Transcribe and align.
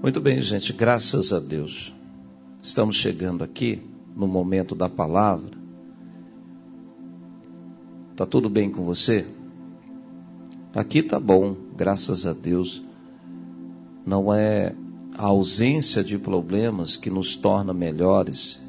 Muito 0.00 0.20
bem, 0.20 0.40
gente, 0.40 0.72
graças 0.72 1.32
a 1.32 1.40
Deus. 1.40 1.92
Estamos 2.62 2.94
chegando 2.94 3.42
aqui 3.42 3.82
no 4.14 4.28
momento 4.28 4.76
da 4.76 4.88
palavra. 4.88 5.50
Tá 8.14 8.24
tudo 8.24 8.48
bem 8.48 8.70
com 8.70 8.84
você? 8.84 9.26
Aqui 10.72 11.02
tá 11.02 11.18
bom, 11.18 11.56
graças 11.76 12.26
a 12.26 12.32
Deus. 12.32 12.80
Não 14.06 14.32
é 14.32 14.72
a 15.16 15.26
ausência 15.26 16.04
de 16.04 16.16
problemas 16.16 16.96
que 16.96 17.10
nos 17.10 17.34
torna 17.34 17.74
melhores 17.74 18.64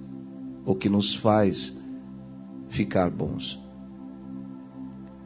ou 0.65 0.73
que 0.73 0.89
nos 0.89 1.13
faz 1.13 1.77
ficar 2.69 3.11
bons. 3.11 3.59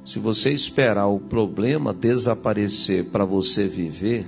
Se 0.03 0.19
você 0.19 0.51
esperar 0.51 1.07
o 1.07 1.17
problema 1.17 1.93
desaparecer 1.93 3.05
para 3.05 3.23
você 3.23 3.69
viver, 3.69 4.27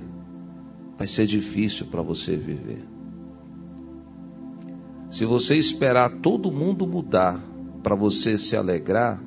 vai 0.96 1.06
ser 1.06 1.26
difícil 1.26 1.86
para 1.86 2.02
você 2.02 2.36
viver. 2.36 2.84
Se 5.10 5.24
você 5.24 5.56
esperar 5.56 6.20
todo 6.20 6.50
mundo 6.50 6.86
mudar 6.86 7.42
para 7.82 7.94
você 7.94 8.36
se 8.36 8.56
alegrar, 8.56 9.22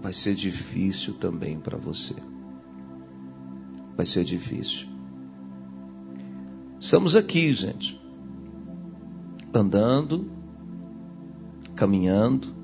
vai 0.00 0.12
ser 0.12 0.34
difícil 0.34 1.14
também 1.14 1.58
para 1.58 1.76
você. 1.76 2.14
Vai 3.96 4.06
ser 4.06 4.24
difícil. 4.24 4.88
Estamos 6.78 7.14
aqui, 7.14 7.52
gente, 7.52 8.00
andando, 9.54 10.30
caminhando. 11.74 12.54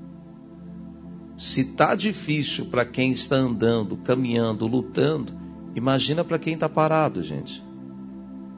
Se 1.37 1.65
tá 1.65 1.95
difícil 1.95 2.67
para 2.67 2.85
quem 2.85 3.13
está 3.13 3.37
andando, 3.37 3.97
caminhando, 3.99 4.67
lutando, 4.67 5.33
imagina 5.75 6.25
para 6.25 6.39
quem 6.39 6.55
está 6.55 6.69
parado, 6.69 7.23
gente. 7.23 7.68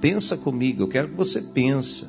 Pensa 0.01 0.37
comigo, 0.37 0.83
eu 0.83 0.89
quero 0.89 1.09
que 1.09 1.15
você 1.15 1.43
pense. 1.43 2.07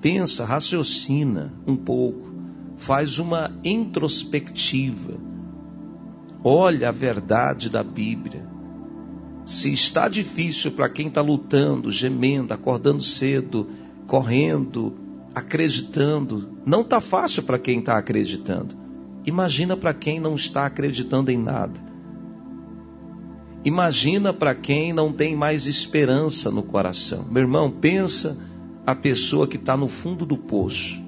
Pensa, 0.00 0.44
raciocina 0.44 1.52
um 1.66 1.76
pouco, 1.76 2.32
faz 2.76 3.18
uma 3.18 3.54
introspectiva. 3.62 5.18
Olha 6.42 6.88
a 6.88 6.92
verdade 6.92 7.68
da 7.68 7.84
Bíblia. 7.84 8.44
Se 9.44 9.72
está 9.72 10.08
difícil 10.08 10.72
para 10.72 10.88
quem 10.88 11.08
está 11.08 11.20
lutando, 11.20 11.92
gemendo, 11.92 12.54
acordando 12.54 13.02
cedo, 13.02 13.68
correndo, 14.06 14.94
acreditando, 15.34 16.58
não 16.64 16.80
está 16.80 17.00
fácil 17.00 17.42
para 17.42 17.58
quem 17.58 17.80
está 17.80 17.98
acreditando. 17.98 18.76
Imagina 19.24 19.76
para 19.76 19.94
quem 19.94 20.18
não 20.18 20.34
está 20.34 20.66
acreditando 20.66 21.30
em 21.30 21.38
nada. 21.38 21.91
Imagina 23.64 24.32
para 24.32 24.54
quem 24.54 24.92
não 24.92 25.12
tem 25.12 25.36
mais 25.36 25.66
esperança 25.66 26.50
no 26.50 26.62
coração. 26.62 27.24
Meu 27.30 27.42
irmão, 27.42 27.70
pensa 27.70 28.36
a 28.84 28.94
pessoa 28.94 29.46
que 29.46 29.56
está 29.56 29.76
no 29.76 29.86
fundo 29.86 30.26
do 30.26 30.36
poço. 30.36 31.00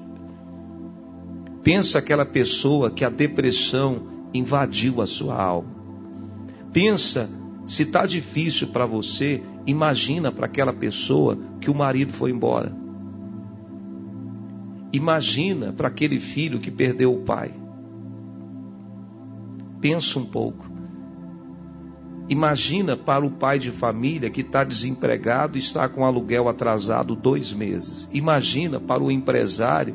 Pensa 1.64 1.98
aquela 1.98 2.24
pessoa 2.24 2.90
que 2.90 3.04
a 3.04 3.10
depressão 3.10 4.02
invadiu 4.32 5.00
a 5.00 5.06
sua 5.06 5.40
alma. 5.40 5.68
Pensa, 6.72 7.28
se 7.66 7.82
está 7.84 8.06
difícil 8.06 8.68
para 8.68 8.86
você, 8.86 9.42
imagina 9.66 10.30
para 10.30 10.46
aquela 10.46 10.72
pessoa 10.72 11.38
que 11.60 11.70
o 11.70 11.74
marido 11.74 12.12
foi 12.12 12.30
embora. 12.30 12.76
Imagina 14.92 15.72
para 15.72 15.88
aquele 15.88 16.20
filho 16.20 16.60
que 16.60 16.70
perdeu 16.70 17.12
o 17.12 17.22
pai. 17.22 17.52
Pensa 19.80 20.20
um 20.20 20.24
pouco. 20.24 20.70
Imagina 22.28 22.96
para 22.96 23.24
o 23.24 23.30
pai 23.30 23.58
de 23.58 23.70
família 23.70 24.30
que 24.30 24.40
está 24.40 24.64
desempregado 24.64 25.58
e 25.58 25.60
está 25.60 25.88
com 25.88 26.04
aluguel 26.04 26.48
atrasado 26.48 27.14
dois 27.14 27.52
meses. 27.52 28.08
Imagina 28.12 28.80
para 28.80 29.02
o 29.02 29.10
empresário 29.10 29.94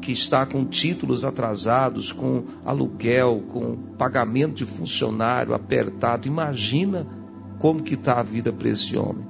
que 0.00 0.12
está 0.12 0.46
com 0.46 0.64
títulos 0.64 1.24
atrasados, 1.24 2.12
com 2.12 2.44
aluguel, 2.64 3.44
com 3.48 3.76
pagamento 3.98 4.54
de 4.54 4.66
funcionário 4.66 5.54
apertado. 5.54 6.26
Imagina 6.26 7.06
como 7.58 7.82
que 7.82 7.94
está 7.94 8.20
a 8.20 8.22
vida 8.22 8.52
para 8.52 8.68
esse 8.68 8.96
homem. 8.96 9.24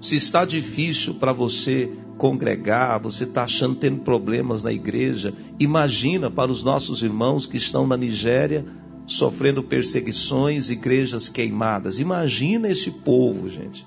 Se 0.00 0.14
está 0.14 0.44
difícil 0.44 1.14
para 1.14 1.32
você 1.32 1.90
congregar, 2.16 3.00
você 3.00 3.24
está 3.24 3.44
achando 3.44 3.74
tendo 3.74 4.00
problemas 4.00 4.62
na 4.62 4.72
igreja, 4.72 5.34
imagina 5.58 6.30
para 6.30 6.50
os 6.50 6.62
nossos 6.62 7.02
irmãos 7.02 7.46
que 7.46 7.56
estão 7.56 7.86
na 7.86 7.96
Nigéria 7.96 8.64
sofrendo 9.06 9.62
perseguições, 9.62 10.68
igrejas 10.68 11.28
queimadas. 11.28 12.00
Imagina 12.00 12.68
esse 12.68 12.90
povo, 12.90 13.48
gente. 13.48 13.86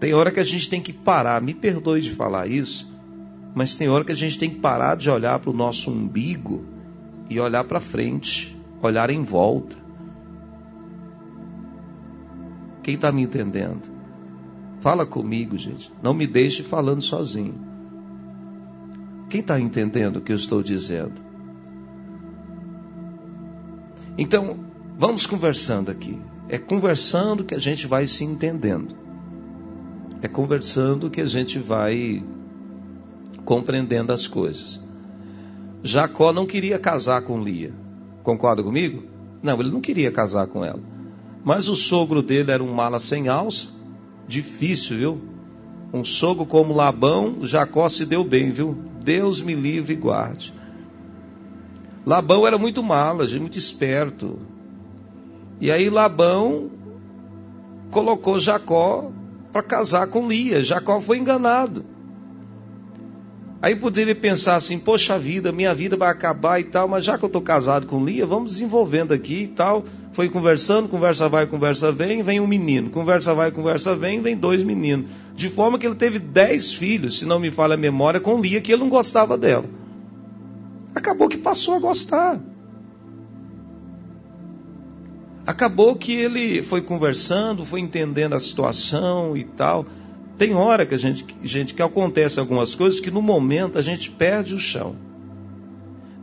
Tem 0.00 0.12
hora 0.12 0.32
que 0.32 0.40
a 0.40 0.44
gente 0.44 0.68
tem 0.68 0.80
que 0.80 0.92
parar, 0.92 1.40
me 1.40 1.54
perdoe 1.54 2.00
de 2.00 2.10
falar 2.10 2.48
isso, 2.48 2.90
mas 3.54 3.76
tem 3.76 3.88
hora 3.88 4.04
que 4.04 4.10
a 4.12 4.16
gente 4.16 4.38
tem 4.38 4.50
que 4.50 4.58
parar 4.58 4.96
de 4.96 5.08
olhar 5.08 5.38
para 5.38 5.50
o 5.50 5.54
nosso 5.54 5.90
umbigo 5.90 6.64
e 7.30 7.38
olhar 7.38 7.62
para 7.64 7.78
frente, 7.78 8.56
olhar 8.82 9.10
em 9.10 9.22
volta. 9.22 9.76
Quem 12.82 12.96
está 12.96 13.12
me 13.12 13.22
entendendo? 13.22 13.92
Fala 14.80 15.06
comigo, 15.06 15.56
gente. 15.56 15.92
Não 16.02 16.12
me 16.12 16.26
deixe 16.26 16.64
falando 16.64 17.00
sozinho. 17.00 17.54
Quem 19.30 19.40
está 19.40 19.60
entendendo 19.60 20.16
o 20.16 20.20
que 20.20 20.32
eu 20.32 20.36
estou 20.36 20.64
dizendo? 20.64 21.31
Então, 24.16 24.58
vamos 24.98 25.26
conversando 25.26 25.90
aqui. 25.90 26.20
É 26.48 26.58
conversando 26.58 27.44
que 27.44 27.54
a 27.54 27.58
gente 27.58 27.86
vai 27.86 28.06
se 28.06 28.24
entendendo. 28.24 28.94
É 30.20 30.28
conversando 30.28 31.10
que 31.10 31.20
a 31.20 31.26
gente 31.26 31.58
vai 31.58 32.22
compreendendo 33.44 34.12
as 34.12 34.26
coisas. 34.26 34.80
Jacó 35.82 36.32
não 36.32 36.46
queria 36.46 36.78
casar 36.78 37.22
com 37.22 37.42
Lia. 37.42 37.72
Concorda 38.22 38.62
comigo? 38.62 39.02
Não, 39.42 39.60
ele 39.60 39.70
não 39.70 39.80
queria 39.80 40.12
casar 40.12 40.46
com 40.46 40.64
ela. 40.64 40.80
Mas 41.44 41.68
o 41.68 41.74
sogro 41.74 42.22
dele 42.22 42.52
era 42.52 42.62
um 42.62 42.72
mala 42.72 42.98
sem 42.98 43.28
alça. 43.28 43.70
Difícil, 44.28 44.96
viu? 44.96 45.20
Um 45.92 46.04
sogro 46.04 46.46
como 46.46 46.74
Labão, 46.74 47.38
Jacó 47.42 47.88
se 47.88 48.06
deu 48.06 48.22
bem, 48.22 48.52
viu? 48.52 48.76
Deus 49.02 49.42
me 49.42 49.54
livre 49.54 49.94
e 49.94 49.96
guarde. 49.96 50.54
Labão 52.04 52.46
era 52.46 52.58
muito 52.58 52.82
mala, 52.82 53.26
muito 53.38 53.56
esperto. 53.56 54.38
E 55.60 55.70
aí 55.70 55.88
Labão 55.88 56.70
colocou 57.92 58.40
Jacó 58.40 59.12
para 59.52 59.62
casar 59.62 60.08
com 60.08 60.26
Lia. 60.26 60.64
Jacó 60.64 61.00
foi 61.00 61.18
enganado. 61.18 61.84
Aí 63.60 63.76
poderia 63.76 64.16
pensar 64.16 64.56
assim: 64.56 64.80
poxa 64.80 65.16
vida, 65.16 65.52
minha 65.52 65.72
vida 65.72 65.96
vai 65.96 66.10
acabar 66.10 66.58
e 66.58 66.64
tal, 66.64 66.88
mas 66.88 67.04
já 67.04 67.16
que 67.16 67.24
eu 67.24 67.28
estou 67.28 67.40
casado 67.40 67.86
com 67.86 68.04
Lia, 68.04 68.26
vamos 68.26 68.50
desenvolvendo 68.50 69.14
aqui 69.14 69.44
e 69.44 69.48
tal. 69.48 69.84
Foi 70.12 70.28
conversando, 70.28 70.88
conversa 70.88 71.28
vai, 71.28 71.46
conversa 71.46 71.92
vem, 71.92 72.20
vem 72.20 72.40
um 72.40 72.48
menino. 72.48 72.90
Conversa 72.90 73.32
vai, 73.32 73.52
conversa 73.52 73.94
vem, 73.94 74.20
vem 74.20 74.36
dois 74.36 74.64
meninos. 74.64 75.06
De 75.36 75.48
forma 75.48 75.78
que 75.78 75.86
ele 75.86 75.94
teve 75.94 76.18
dez 76.18 76.72
filhos, 76.72 77.20
se 77.20 77.24
não 77.24 77.38
me 77.38 77.52
falha 77.52 77.74
a 77.74 77.78
memória, 77.78 78.18
com 78.18 78.40
Lia, 78.40 78.60
que 78.60 78.72
ele 78.72 78.82
não 78.82 78.88
gostava 78.88 79.38
dela 79.38 79.81
acabou 81.02 81.28
que 81.28 81.36
passou 81.36 81.74
a 81.74 81.80
gostar. 81.80 82.40
Acabou 85.44 85.96
que 85.96 86.12
ele 86.12 86.62
foi 86.62 86.80
conversando, 86.80 87.64
foi 87.64 87.80
entendendo 87.80 88.34
a 88.34 88.40
situação 88.40 89.36
e 89.36 89.42
tal. 89.42 89.84
Tem 90.38 90.54
hora 90.54 90.86
que 90.86 90.94
a 90.94 90.98
gente, 90.98 91.26
gente 91.42 91.74
que 91.74 91.82
acontece 91.82 92.38
algumas 92.38 92.76
coisas 92.76 93.00
que 93.00 93.10
no 93.10 93.20
momento 93.20 93.76
a 93.78 93.82
gente 93.82 94.08
perde 94.08 94.54
o 94.54 94.60
chão. 94.60 94.94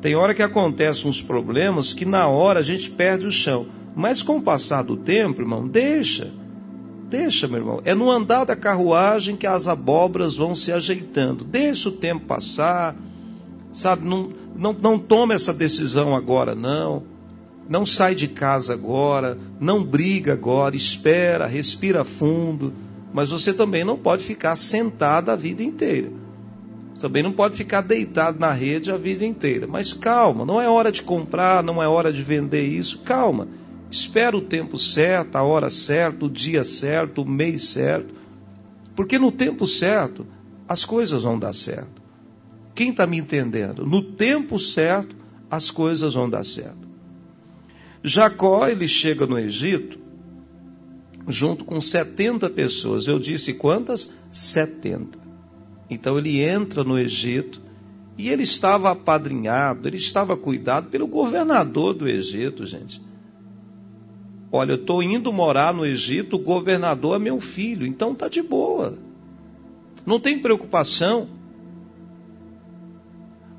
Tem 0.02 0.16
hora 0.16 0.34
que 0.34 0.42
acontecem 0.42 1.10
uns 1.10 1.22
problemas 1.22 1.92
que 1.92 2.06
na 2.06 2.28
hora 2.30 2.62
a 2.62 2.64
gente 2.64 2.90
perde 2.90 3.28
o 3.28 3.32
chão. 3.32 3.68
Mas 3.94 4.22
com 4.22 4.38
o 4.38 4.42
passar 4.42 4.84
do 4.84 4.96
tempo, 4.96 5.42
irmão, 5.42 5.68
deixa. 5.68 6.32
Deixa, 7.10 7.48
meu 7.50 7.58
irmão. 7.58 7.82
É 7.84 7.94
no 7.94 8.10
andar 8.10 8.46
da 8.46 8.56
carruagem 8.56 9.36
que 9.36 9.48
as 9.48 9.68
abóboras 9.68 10.38
vão 10.38 10.56
se 10.56 10.72
ajeitando. 10.72 11.44
Deixa 11.44 11.90
o 11.90 11.94
tempo 11.94 12.26
passar 12.26 12.96
Sabe, 13.72 14.08
não, 14.08 14.32
não, 14.56 14.74
não 14.74 15.00
toma 15.00 15.34
essa 15.34 15.54
decisão 15.54 16.16
agora, 16.16 16.56
não. 16.56 17.04
Não 17.68 17.86
sai 17.86 18.16
de 18.16 18.28
casa 18.28 18.74
agora, 18.74 19.38
não 19.60 19.84
briga 19.84 20.34
agora, 20.34 20.76
espera, 20.76 21.46
respira 21.46 22.04
fundo. 22.04 22.74
Mas 23.14 23.30
você 23.30 23.54
também 23.54 23.84
não 23.84 23.98
pode 23.98 24.24
ficar 24.24 24.56
sentado 24.56 25.30
a 25.30 25.36
vida 25.36 25.62
inteira. 25.62 26.12
Você 26.96 27.04
também 27.04 27.24
não 27.24 27.32
pode 27.32 27.56
ficar 27.56 27.82
deitado 27.82 28.40
na 28.40 28.52
rede 28.52 28.92
a 28.92 28.98
vida 28.98 29.24
inteira. 29.24 29.68
Mas 29.68 29.94
calma, 29.94 30.46
não 30.46 30.60
é 30.60 30.68
hora 30.68 30.92
de 30.92 31.04
comprar, 31.04 31.64
não 31.64 31.82
é 31.82 31.88
hora 31.88 32.12
de 32.12 32.22
vender 32.22 32.66
isso. 32.66 33.00
Calma. 33.00 33.48
Espera 33.92 34.36
o 34.36 34.42
tempo 34.42 34.78
certo, 34.78 35.36
a 35.36 35.44
hora 35.44 35.70
certa, 35.70 36.26
o 36.26 36.30
dia 36.30 36.64
certo, 36.64 37.22
o 37.22 37.30
mês 37.30 37.70
certo. 37.70 38.14
Porque 38.96 39.18
no 39.18 39.32
tempo 39.32 39.66
certo, 39.66 40.26
as 40.68 40.84
coisas 40.84 41.24
vão 41.24 41.40
dar 41.40 41.54
certo. 41.54 42.09
Quem 42.80 42.92
está 42.92 43.06
me 43.06 43.18
entendendo? 43.18 43.86
No 43.86 44.02
tempo 44.02 44.58
certo, 44.58 45.14
as 45.52 45.70
coisas 45.70 46.14
vão 46.14 46.30
dar 46.30 46.46
certo. 46.46 46.88
Jacó, 48.02 48.70
ele 48.70 48.88
chega 48.88 49.28
no 49.28 49.38
Egito, 49.38 50.00
junto 51.28 51.66
com 51.66 51.82
70 51.82 52.50
pessoas. 52.52 53.06
Eu 53.06 53.20
disse 53.20 53.54
quantas? 53.54 54.14
70. 54.32 55.20
Então 55.90 56.18
ele 56.18 56.40
entra 56.40 56.82
no 56.82 56.98
Egito 56.98 57.62
e 58.18 58.30
ele 58.30 58.44
estava 58.44 58.92
apadrinhado, 58.92 59.86
ele 59.86 59.98
estava 59.98 60.38
cuidado 60.38 60.88
pelo 60.88 61.06
governador 61.06 61.94
do 61.94 62.08
Egito, 62.08 62.66
gente. 62.66 63.02
Olha, 64.54 64.72
eu 64.72 64.78
estou 64.78 65.04
indo 65.04 65.34
morar 65.34 65.74
no 65.74 65.86
Egito, 65.86 66.38
o 66.38 66.40
governador 66.40 67.18
é 67.18 67.20
meu 67.20 67.42
filho, 67.42 67.86
então 67.86 68.16
tá 68.16 68.30
de 68.30 68.42
boa. 68.42 68.98
Não 70.06 70.18
tem 70.18 70.40
preocupação. 70.40 71.38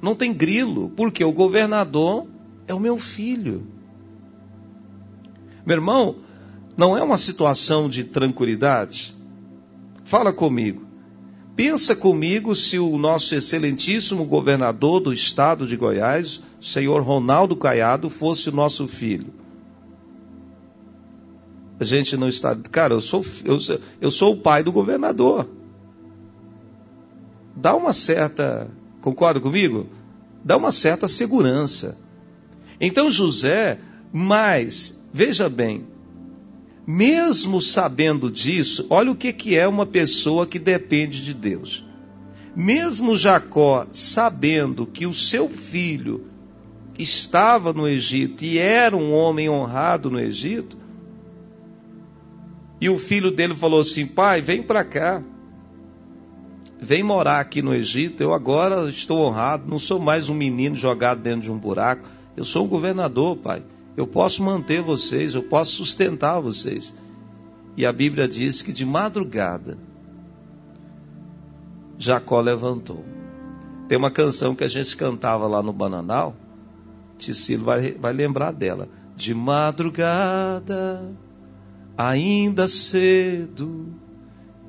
Não 0.00 0.14
tem 0.14 0.32
grilo, 0.32 0.90
porque 0.90 1.24
o 1.24 1.32
governador 1.32 2.26
é 2.66 2.74
o 2.74 2.80
meu 2.80 2.96
filho. 2.96 3.66
Meu 5.64 5.76
irmão, 5.76 6.16
não 6.76 6.96
é 6.96 7.02
uma 7.02 7.18
situação 7.18 7.88
de 7.88 8.04
tranquilidade? 8.04 9.14
Fala 10.04 10.32
comigo. 10.32 10.90
Pensa 11.54 11.94
comigo 11.94 12.56
se 12.56 12.78
o 12.78 12.96
nosso 12.96 13.34
excelentíssimo 13.34 14.24
governador 14.24 15.00
do 15.00 15.12
estado 15.12 15.66
de 15.66 15.76
Goiás, 15.76 16.40
senhor 16.60 17.02
Ronaldo 17.02 17.54
Caiado, 17.54 18.08
fosse 18.08 18.48
o 18.48 18.52
nosso 18.52 18.88
filho. 18.88 19.32
A 21.78 21.84
gente 21.84 22.16
não 22.16 22.28
está. 22.28 22.56
Cara, 22.56 22.94
eu 22.94 23.00
sou, 23.00 23.24
eu, 23.44 23.58
eu 24.00 24.10
sou 24.10 24.34
o 24.34 24.36
pai 24.36 24.62
do 24.62 24.72
governador. 24.72 25.48
Dá 27.56 27.74
uma 27.74 27.92
certa. 27.92 28.70
Concorda 29.00 29.40
comigo? 29.40 29.86
Dá 30.44 30.56
uma 30.56 30.70
certa 30.70 31.08
segurança. 31.08 31.98
Então 32.80 33.10
José, 33.10 33.78
mas, 34.12 35.00
veja 35.12 35.48
bem, 35.48 35.84
mesmo 36.86 37.60
sabendo 37.60 38.30
disso, 38.30 38.86
olha 38.90 39.12
o 39.12 39.14
que, 39.14 39.32
que 39.32 39.56
é 39.56 39.68
uma 39.68 39.86
pessoa 39.86 40.46
que 40.46 40.58
depende 40.58 41.22
de 41.22 41.34
Deus. 41.34 41.84
Mesmo 42.56 43.16
Jacó 43.16 43.86
sabendo 43.92 44.86
que 44.86 45.06
o 45.06 45.14
seu 45.14 45.48
filho 45.48 46.26
estava 46.98 47.72
no 47.72 47.88
Egito 47.88 48.44
e 48.44 48.58
era 48.58 48.96
um 48.96 49.12
homem 49.12 49.48
honrado 49.48 50.10
no 50.10 50.18
Egito, 50.18 50.76
e 52.80 52.88
o 52.88 52.98
filho 52.98 53.30
dele 53.30 53.54
falou 53.54 53.80
assim: 53.80 54.06
pai, 54.06 54.40
vem 54.40 54.62
para 54.62 54.82
cá, 54.84 55.22
vem 56.80 57.02
morar 57.02 57.40
aqui 57.40 57.62
no 57.62 57.74
Egito. 57.74 58.22
Eu 58.22 58.32
agora 58.32 58.88
estou 58.88 59.24
honrado, 59.26 59.68
não 59.68 59.78
sou 59.78 59.98
mais 59.98 60.28
um 60.28 60.34
menino 60.34 60.74
jogado 60.74 61.20
dentro 61.20 61.42
de 61.42 61.52
um 61.52 61.58
buraco. 61.58 62.08
Eu 62.36 62.44
sou 62.44 62.64
um 62.64 62.68
governador, 62.68 63.36
pai. 63.36 63.62
Eu 63.96 64.06
posso 64.06 64.42
manter 64.42 64.80
vocês, 64.80 65.34
eu 65.34 65.42
posso 65.42 65.72
sustentar 65.72 66.40
vocês. 66.40 66.94
E 67.76 67.84
a 67.84 67.92
Bíblia 67.92 68.26
diz 68.26 68.62
que 68.62 68.72
de 68.72 68.84
madrugada, 68.84 69.78
Jacó 71.98 72.40
levantou. 72.40 73.04
Tem 73.88 73.98
uma 73.98 74.10
canção 74.10 74.54
que 74.54 74.64
a 74.64 74.68
gente 74.68 74.96
cantava 74.96 75.46
lá 75.46 75.62
no 75.62 75.72
Bananal, 75.72 76.34
Ticilo 77.18 77.64
vai, 77.64 77.92
vai 77.92 78.12
lembrar 78.12 78.52
dela. 78.52 78.88
De 79.14 79.34
madrugada, 79.34 81.12
ainda 81.98 82.66
cedo, 82.66 83.88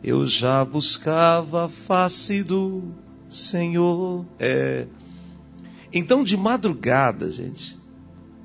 eu 0.03 0.25
já 0.25 0.65
buscava 0.65 1.65
a 1.65 1.69
face 1.69 2.43
do 2.43 2.83
Senhor. 3.29 4.25
É. 4.39 4.87
Então, 5.93 6.23
de 6.23 6.35
madrugada, 6.35 7.29
gente, 7.29 7.77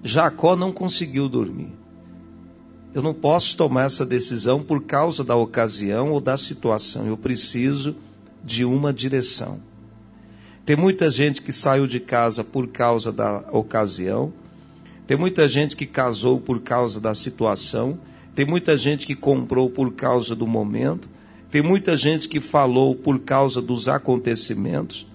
Jacó 0.03 0.55
não 0.55 0.73
conseguiu 0.73 1.29
dormir. 1.29 1.73
Eu 2.93 3.03
não 3.03 3.13
posso 3.13 3.57
tomar 3.57 3.85
essa 3.87 4.07
decisão 4.07 4.63
por 4.63 4.85
causa 4.85 5.23
da 5.23 5.37
ocasião 5.37 6.11
ou 6.11 6.21
da 6.21 6.37
situação. 6.37 7.07
Eu 7.07 7.17
preciso 7.17 7.95
de 8.43 8.65
uma 8.65 8.93
direção. 8.93 9.61
Tem 10.65 10.77
muita 10.77 11.11
gente 11.11 11.43
que 11.43 11.53
saiu 11.53 11.87
de 11.87 12.01
casa 12.01 12.43
por 12.43 12.69
causa 12.69 13.13
da 13.13 13.45
ocasião. 13.53 14.33
Tem 15.07 15.17
muita 15.17 15.49
gente 15.49 15.77
que 15.77 15.87
casou 15.87 16.41
por 16.41 16.61
causa 16.61 17.01
da 17.01 17.15
situação. 17.15 17.99
Tem 18.35 18.45
muita 18.45 18.77
gente 18.77 19.07
que 19.07 19.15
comprou 19.15 19.71
por 19.71 19.93
causa 19.93 20.35
do 20.35 20.47
momento. 20.47 21.09
Tem 21.51 21.63
muita 21.63 21.97
gente 21.97 22.29
que 22.29 22.41
falou 22.41 22.95
por 22.95 23.21
causa 23.21 23.63
dos 23.63 23.89
acontecimentos. 23.89 25.07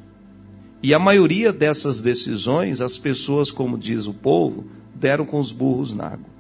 E 0.82 0.94
a 0.94 1.00
maioria 1.00 1.54
dessas 1.54 2.02
decisões, 2.02 2.82
as 2.82 2.98
pessoas, 2.98 3.52
como 3.52 3.78
diz 3.78 4.08
o 4.08 4.14
povo, 4.14 4.66
deram 4.96 5.26
com 5.26 5.40
os 5.40 5.52
burros 5.52 5.94
na 5.94 6.06
água. 6.06 6.32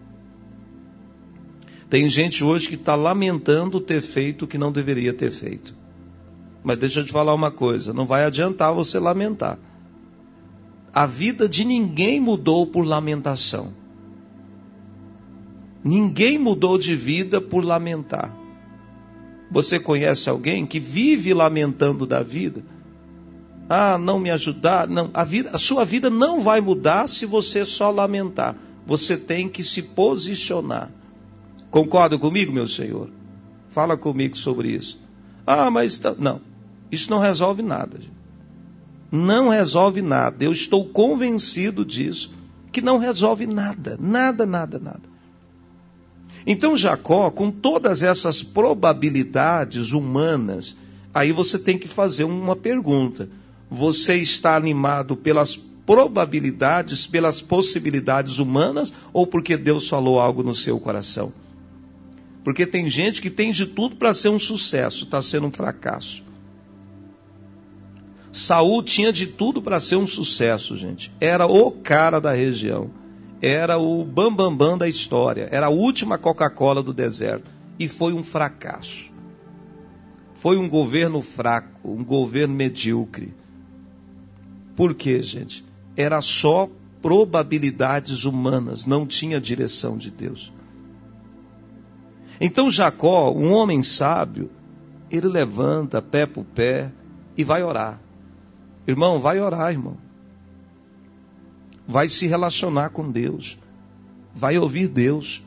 Tem 1.89 2.07
gente 2.09 2.43
hoje 2.43 2.69
que 2.69 2.75
está 2.75 2.95
lamentando 2.95 3.79
ter 3.81 4.01
feito 4.01 4.45
o 4.45 4.47
que 4.47 4.57
não 4.57 4.71
deveria 4.71 5.13
ter 5.13 5.29
feito. 5.29 5.75
Mas 6.63 6.77
deixa 6.77 7.01
eu 7.01 7.05
te 7.05 7.11
falar 7.11 7.33
uma 7.33 7.51
coisa: 7.51 7.93
não 7.93 8.05
vai 8.05 8.23
adiantar 8.23 8.73
você 8.73 8.97
lamentar. 8.97 9.59
A 10.93 11.05
vida 11.05 11.47
de 11.47 11.65
ninguém 11.65 12.19
mudou 12.19 12.65
por 12.65 12.85
lamentação. 12.85 13.73
Ninguém 15.83 16.37
mudou 16.37 16.77
de 16.77 16.95
vida 16.95 17.41
por 17.41 17.63
lamentar. 17.63 18.40
Você 19.51 19.79
conhece 19.79 20.29
alguém 20.29 20.65
que 20.65 20.79
vive 20.79 21.33
lamentando 21.33 22.07
da 22.07 22.23
vida? 22.23 22.63
ah, 23.73 23.97
não 23.97 24.19
me 24.19 24.29
ajudar. 24.29 24.85
Não, 24.85 25.09
a, 25.13 25.23
vida, 25.23 25.51
a 25.53 25.57
sua 25.57 25.85
vida 25.85 26.09
não 26.09 26.41
vai 26.41 26.59
mudar 26.59 27.07
se 27.07 27.25
você 27.25 27.63
só 27.63 27.89
lamentar. 27.89 28.57
Você 28.85 29.15
tem 29.15 29.47
que 29.47 29.63
se 29.63 29.81
posicionar. 29.81 30.91
Concorda 31.69 32.19
comigo, 32.19 32.51
meu 32.51 32.67
Senhor? 32.67 33.09
Fala 33.69 33.95
comigo 33.95 34.37
sobre 34.37 34.67
isso. 34.69 34.99
Ah, 35.47 35.71
mas 35.71 35.97
tá... 35.99 36.13
não, 36.17 36.41
isso 36.91 37.09
não 37.09 37.19
resolve 37.19 37.61
nada. 37.61 37.97
Não 39.09 39.47
resolve 39.47 40.01
nada. 40.01 40.43
Eu 40.43 40.51
estou 40.51 40.85
convencido 40.89 41.85
disso, 41.85 42.33
que 42.73 42.81
não 42.81 42.97
resolve 42.97 43.47
nada, 43.47 43.97
nada, 43.97 44.45
nada, 44.45 44.79
nada. 44.79 45.10
Então 46.45 46.75
Jacó, 46.75 47.29
com 47.29 47.51
todas 47.51 48.03
essas 48.03 48.41
probabilidades 48.41 49.91
humanas, 49.91 50.75
aí 51.13 51.31
você 51.31 51.59
tem 51.59 51.77
que 51.77 51.87
fazer 51.87 52.23
uma 52.23 52.55
pergunta: 52.55 53.29
você 53.69 54.15
está 54.15 54.55
animado 54.55 55.15
pelas 55.15 55.55
probabilidades, 55.55 57.05
pelas 57.05 57.41
possibilidades 57.41 58.37
humanas 58.37 58.93
ou 59.11 59.27
porque 59.27 59.57
Deus 59.57 59.87
falou 59.87 60.19
algo 60.19 60.43
no 60.43 60.55
seu 60.55 60.79
coração? 60.79 61.33
Porque 62.43 62.65
tem 62.65 62.89
gente 62.89 63.21
que 63.21 63.29
tem 63.29 63.51
de 63.51 63.67
tudo 63.67 63.95
para 63.95 64.13
ser 64.13 64.29
um 64.29 64.39
sucesso, 64.39 65.03
está 65.03 65.21
sendo 65.21 65.47
um 65.47 65.51
fracasso. 65.51 66.23
Saul 68.31 68.81
tinha 68.81 69.11
de 69.11 69.27
tudo 69.27 69.61
para 69.61 69.79
ser 69.79 69.97
um 69.97 70.07
sucesso, 70.07 70.77
gente. 70.77 71.11
Era 71.19 71.45
o 71.45 71.71
cara 71.71 72.19
da 72.19 72.31
região. 72.31 72.89
Era 73.41 73.77
o 73.79 74.05
bambambam 74.05 74.55
bam, 74.55 74.57
bam 74.57 74.77
da 74.77 74.87
história. 74.87 75.49
Era 75.51 75.67
a 75.67 75.69
última 75.69 76.17
Coca-Cola 76.17 76.83
do 76.83 76.93
deserto. 76.93 77.49
E 77.79 77.87
foi 77.87 78.13
um 78.13 78.23
fracasso. 78.23 79.11
Foi 80.35 80.57
um 80.57 80.69
governo 80.69 81.21
fraco, 81.21 81.91
um 81.91 82.03
governo 82.03 82.53
medíocre. 82.53 83.33
Por 84.75 84.93
quê, 84.93 85.21
gente? 85.21 85.65
Era 85.95 86.21
só 86.21 86.69
probabilidades 87.01 88.25
humanas, 88.25 88.85
não 88.85 89.05
tinha 89.05 89.41
direção 89.41 89.97
de 89.97 90.11
Deus. 90.11 90.53
Então 92.39 92.71
Jacó, 92.71 93.31
um 93.31 93.51
homem 93.53 93.83
sábio, 93.83 94.49
ele 95.09 95.27
levanta 95.27 96.01
pé 96.01 96.25
por 96.25 96.43
pé 96.43 96.91
e 97.37 97.43
vai 97.43 97.63
orar. 97.63 97.99
Irmão, 98.87 99.19
vai 99.19 99.39
orar, 99.39 99.71
irmão. 99.71 99.97
Vai 101.91 102.07
se 102.07 102.25
relacionar 102.25 102.91
com 102.91 103.11
Deus. 103.11 103.59
Vai 104.33 104.57
ouvir 104.57 104.87
Deus. 104.87 105.43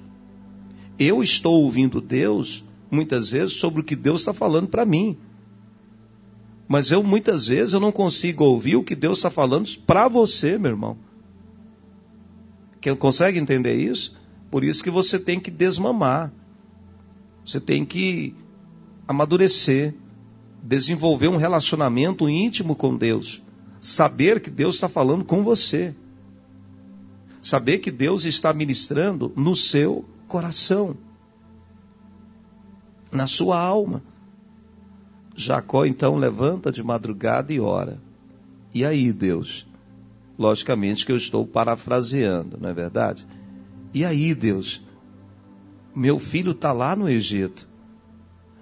Eu 0.98 1.22
estou 1.22 1.62
ouvindo 1.64 2.02
Deus 2.02 2.62
muitas 2.90 3.30
vezes 3.30 3.54
sobre 3.54 3.80
o 3.80 3.84
que 3.84 3.96
Deus 3.96 4.20
está 4.20 4.34
falando 4.34 4.68
para 4.68 4.84
mim. 4.84 5.16
Mas 6.68 6.90
eu 6.90 7.02
muitas 7.02 7.46
vezes 7.46 7.72
eu 7.72 7.80
não 7.80 7.90
consigo 7.90 8.44
ouvir 8.44 8.76
o 8.76 8.84
que 8.84 8.94
Deus 8.94 9.18
está 9.18 9.30
falando 9.30 9.70
para 9.86 10.06
você, 10.06 10.58
meu 10.58 10.72
irmão. 10.72 10.98
Quem 12.78 12.94
consegue 12.94 13.38
entender 13.38 13.76
isso? 13.76 14.14
Por 14.50 14.62
isso 14.62 14.84
que 14.84 14.90
você 14.90 15.18
tem 15.18 15.40
que 15.40 15.50
desmamar. 15.50 16.30
Você 17.42 17.58
tem 17.58 17.86
que 17.86 18.34
amadurecer, 19.08 19.94
desenvolver 20.62 21.28
um 21.28 21.38
relacionamento 21.38 22.28
íntimo 22.28 22.76
com 22.76 22.94
Deus, 22.94 23.42
saber 23.80 24.40
que 24.40 24.50
Deus 24.50 24.74
está 24.74 24.90
falando 24.90 25.24
com 25.24 25.42
você, 25.42 25.94
saber 27.44 27.76
que 27.76 27.90
Deus 27.90 28.24
está 28.24 28.54
ministrando 28.54 29.30
no 29.36 29.54
seu 29.54 30.02
coração, 30.26 30.96
na 33.12 33.26
sua 33.26 33.60
alma. 33.60 34.02
Jacó 35.36 35.84
então 35.84 36.16
levanta 36.16 36.72
de 36.72 36.82
madrugada 36.82 37.52
e 37.52 37.60
ora. 37.60 38.00
E 38.72 38.82
aí, 38.82 39.12
Deus? 39.12 39.66
Logicamente 40.38 41.04
que 41.04 41.12
eu 41.12 41.18
estou 41.18 41.46
parafraseando, 41.46 42.56
não 42.58 42.70
é 42.70 42.72
verdade? 42.72 43.26
E 43.92 44.06
aí, 44.06 44.34
Deus? 44.34 44.82
Meu 45.94 46.18
filho 46.18 46.52
está 46.52 46.72
lá 46.72 46.96
no 46.96 47.10
Egito. 47.10 47.68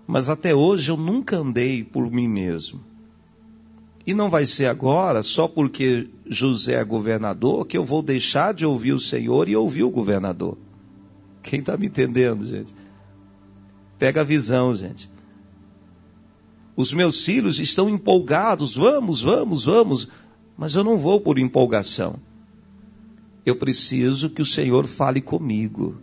Mas 0.08 0.28
até 0.28 0.56
hoje 0.56 0.90
eu 0.90 0.96
nunca 0.96 1.36
andei 1.36 1.84
por 1.84 2.10
mim 2.10 2.26
mesmo. 2.26 2.80
E 4.06 4.14
não 4.14 4.28
vai 4.28 4.46
ser 4.46 4.66
agora, 4.66 5.22
só 5.22 5.46
porque 5.46 6.08
José 6.26 6.74
é 6.74 6.84
governador, 6.84 7.66
que 7.66 7.78
eu 7.78 7.84
vou 7.84 8.02
deixar 8.02 8.52
de 8.52 8.66
ouvir 8.66 8.92
o 8.92 9.00
Senhor 9.00 9.48
e 9.48 9.54
ouvir 9.54 9.84
o 9.84 9.90
governador. 9.90 10.58
Quem 11.42 11.60
está 11.60 11.76
me 11.76 11.86
entendendo, 11.86 12.44
gente? 12.44 12.74
Pega 13.98 14.22
a 14.22 14.24
visão, 14.24 14.74
gente. 14.74 15.10
Os 16.74 16.92
meus 16.92 17.24
filhos 17.24 17.60
estão 17.60 17.88
empolgados, 17.88 18.74
vamos, 18.76 19.22
vamos, 19.22 19.64
vamos, 19.64 20.08
mas 20.56 20.74
eu 20.74 20.82
não 20.82 20.96
vou 20.98 21.20
por 21.20 21.38
empolgação. 21.38 22.16
Eu 23.44 23.56
preciso 23.56 24.30
que 24.30 24.42
o 24.42 24.46
Senhor 24.46 24.86
fale 24.86 25.20
comigo. 25.20 25.96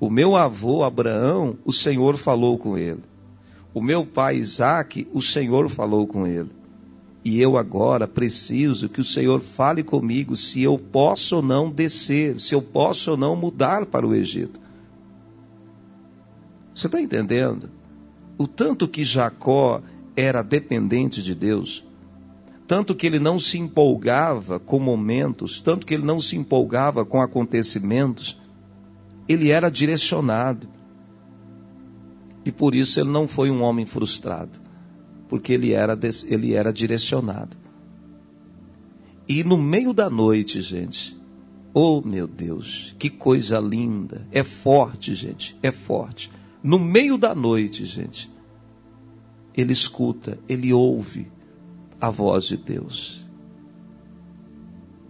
O 0.00 0.10
meu 0.10 0.34
avô 0.34 0.82
Abraão, 0.82 1.56
o 1.64 1.72
Senhor 1.72 2.16
falou 2.16 2.58
com 2.58 2.76
ele. 2.76 3.02
O 3.74 3.80
meu 3.80 4.04
pai 4.04 4.36
Isaac, 4.36 5.08
o 5.12 5.22
Senhor 5.22 5.68
falou 5.68 6.06
com 6.06 6.26
ele. 6.26 6.50
E 7.24 7.40
eu 7.40 7.56
agora 7.56 8.08
preciso 8.08 8.88
que 8.88 9.00
o 9.00 9.04
Senhor 9.04 9.40
fale 9.40 9.82
comigo 9.82 10.36
se 10.36 10.62
eu 10.62 10.76
posso 10.76 11.36
ou 11.36 11.42
não 11.42 11.70
descer, 11.70 12.40
se 12.40 12.54
eu 12.54 12.60
posso 12.60 13.12
ou 13.12 13.16
não 13.16 13.36
mudar 13.36 13.86
para 13.86 14.06
o 14.06 14.14
Egito. 14.14 14.60
Você 16.74 16.86
está 16.86 17.00
entendendo? 17.00 17.70
O 18.36 18.46
tanto 18.46 18.88
que 18.88 19.04
Jacó 19.04 19.80
era 20.16 20.42
dependente 20.42 21.22
de 21.22 21.34
Deus, 21.34 21.84
tanto 22.66 22.94
que 22.94 23.06
ele 23.06 23.18
não 23.18 23.38
se 23.38 23.58
empolgava 23.58 24.58
com 24.58 24.78
momentos, 24.78 25.60
tanto 25.60 25.86
que 25.86 25.94
ele 25.94 26.04
não 26.04 26.20
se 26.20 26.36
empolgava 26.36 27.04
com 27.04 27.20
acontecimentos, 27.20 28.40
ele 29.28 29.50
era 29.50 29.70
direcionado. 29.70 30.66
E 32.44 32.50
por 32.50 32.74
isso 32.74 32.98
ele 32.98 33.10
não 33.10 33.28
foi 33.28 33.50
um 33.50 33.62
homem 33.62 33.86
frustrado, 33.86 34.58
porque 35.28 35.52
ele 35.52 35.72
era, 35.72 35.98
ele 36.26 36.54
era 36.54 36.72
direcionado. 36.72 37.56
E 39.28 39.44
no 39.44 39.56
meio 39.56 39.92
da 39.92 40.10
noite, 40.10 40.60
gente, 40.60 41.16
oh 41.72 42.02
meu 42.04 42.26
Deus, 42.26 42.94
que 42.98 43.08
coisa 43.08 43.60
linda, 43.60 44.26
é 44.32 44.42
forte, 44.42 45.14
gente, 45.14 45.56
é 45.62 45.70
forte. 45.70 46.30
No 46.62 46.78
meio 46.78 47.16
da 47.16 47.34
noite, 47.34 47.86
gente, 47.86 48.30
ele 49.54 49.72
escuta, 49.72 50.38
ele 50.48 50.72
ouve 50.72 51.30
a 52.00 52.10
voz 52.10 52.44
de 52.44 52.56
Deus. 52.56 53.24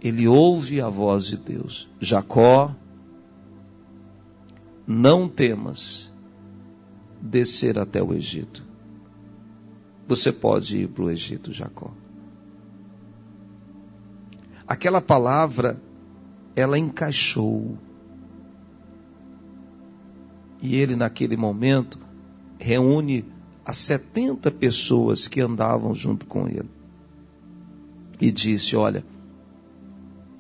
Ele 0.00 0.26
ouve 0.26 0.80
a 0.80 0.88
voz 0.88 1.26
de 1.26 1.36
Deus. 1.36 1.88
Jacó, 2.00 2.74
não 4.86 5.28
temas 5.28 6.11
descer 7.22 7.78
até 7.78 8.02
o 8.02 8.12
Egito. 8.12 8.64
Você 10.08 10.32
pode 10.32 10.78
ir 10.78 10.88
para 10.88 11.04
o 11.04 11.10
Egito, 11.10 11.52
Jacó. 11.52 11.92
Aquela 14.66 15.00
palavra, 15.00 15.80
ela 16.56 16.76
encaixou. 16.76 17.78
E 20.60 20.76
ele, 20.76 20.96
naquele 20.96 21.36
momento, 21.36 21.98
reúne 22.58 23.24
as 23.64 23.76
70 23.78 24.50
pessoas 24.50 25.28
que 25.28 25.40
andavam 25.40 25.94
junto 25.94 26.26
com 26.26 26.48
ele. 26.48 26.70
E 28.20 28.30
disse: 28.30 28.76
Olha, 28.76 29.04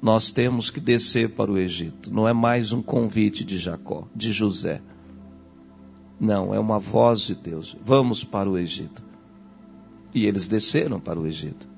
nós 0.00 0.30
temos 0.30 0.70
que 0.70 0.80
descer 0.80 1.30
para 1.30 1.50
o 1.50 1.58
Egito. 1.58 2.12
Não 2.12 2.26
é 2.26 2.32
mais 2.32 2.72
um 2.72 2.82
convite 2.82 3.44
de 3.44 3.56
Jacó, 3.56 4.08
de 4.14 4.32
José. 4.32 4.82
Não, 6.22 6.54
é 6.54 6.58
uma 6.60 6.78
voz 6.78 7.22
de 7.22 7.34
Deus. 7.34 7.76
Vamos 7.84 8.22
para 8.22 8.48
o 8.48 8.56
Egito. 8.56 9.02
E 10.14 10.24
eles 10.24 10.46
desceram 10.46 11.00
para 11.00 11.18
o 11.18 11.26
Egito. 11.26 11.68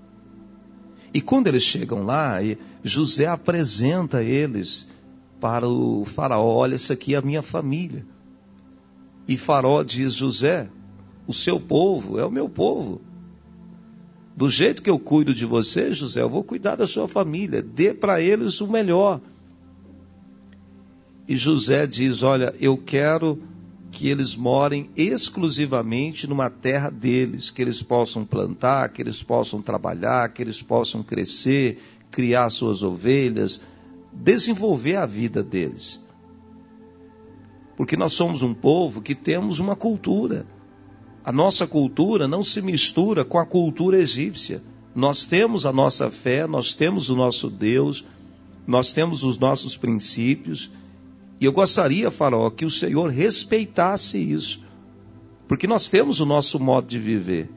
E 1.14 1.22
quando 1.22 1.46
eles 1.46 1.62
chegam 1.62 2.04
lá, 2.04 2.40
José 2.82 3.26
apresenta 3.26 4.22
eles 4.22 4.86
para 5.40 5.66
o 5.66 6.04
faraó: 6.04 6.56
Olha, 6.56 6.74
essa 6.74 6.92
aqui 6.92 7.14
é 7.14 7.16
a 7.16 7.22
minha 7.22 7.40
família. 7.40 8.04
E 9.26 9.38
Faraó 9.38 9.82
diz: 9.82 10.12
José, 10.12 10.68
o 11.26 11.32
seu 11.32 11.58
povo 11.58 12.18
é 12.18 12.26
o 12.26 12.30
meu 12.30 12.46
povo. 12.46 13.00
Do 14.36 14.50
jeito 14.50 14.82
que 14.82 14.90
eu 14.90 14.98
cuido 14.98 15.32
de 15.32 15.46
você, 15.46 15.94
José, 15.94 16.20
eu 16.20 16.28
vou 16.28 16.44
cuidar 16.44 16.76
da 16.76 16.86
sua 16.86 17.08
família. 17.08 17.62
Dê 17.62 17.94
para 17.94 18.20
eles 18.20 18.60
o 18.60 18.66
melhor. 18.66 19.22
E 21.26 21.34
José 21.34 21.86
diz: 21.86 22.22
Olha, 22.22 22.54
eu 22.60 22.76
quero 22.76 23.38
que 23.94 24.08
eles 24.08 24.34
morem 24.34 24.90
exclusivamente 24.96 26.26
numa 26.26 26.50
terra 26.50 26.90
deles, 26.90 27.48
que 27.48 27.62
eles 27.62 27.80
possam 27.80 28.24
plantar, 28.24 28.88
que 28.88 29.00
eles 29.00 29.22
possam 29.22 29.62
trabalhar, 29.62 30.32
que 30.32 30.42
eles 30.42 30.60
possam 30.60 31.00
crescer, 31.00 31.80
criar 32.10 32.50
suas 32.50 32.82
ovelhas, 32.82 33.60
desenvolver 34.12 34.96
a 34.96 35.06
vida 35.06 35.44
deles. 35.44 36.00
Porque 37.76 37.96
nós 37.96 38.14
somos 38.14 38.42
um 38.42 38.52
povo 38.52 39.00
que 39.00 39.14
temos 39.14 39.60
uma 39.60 39.76
cultura. 39.76 40.44
A 41.24 41.30
nossa 41.30 41.64
cultura 41.64 42.26
não 42.26 42.42
se 42.42 42.60
mistura 42.60 43.24
com 43.24 43.38
a 43.38 43.46
cultura 43.46 43.96
egípcia. 43.96 44.60
Nós 44.92 45.24
temos 45.24 45.64
a 45.66 45.72
nossa 45.72 46.10
fé, 46.10 46.48
nós 46.48 46.74
temos 46.74 47.10
o 47.10 47.14
nosso 47.14 47.48
Deus, 47.48 48.04
nós 48.66 48.92
temos 48.92 49.22
os 49.22 49.38
nossos 49.38 49.76
princípios. 49.76 50.68
E 51.40 51.44
eu 51.44 51.52
gostaria, 51.52 52.10
Faraó, 52.10 52.50
que 52.50 52.64
o 52.64 52.70
Senhor 52.70 53.10
respeitasse 53.10 54.18
isso. 54.18 54.60
Porque 55.48 55.66
nós 55.66 55.88
temos 55.88 56.20
o 56.20 56.26
nosso 56.26 56.58
modo 56.58 56.86
de 56.86 56.98
viver. 56.98 57.50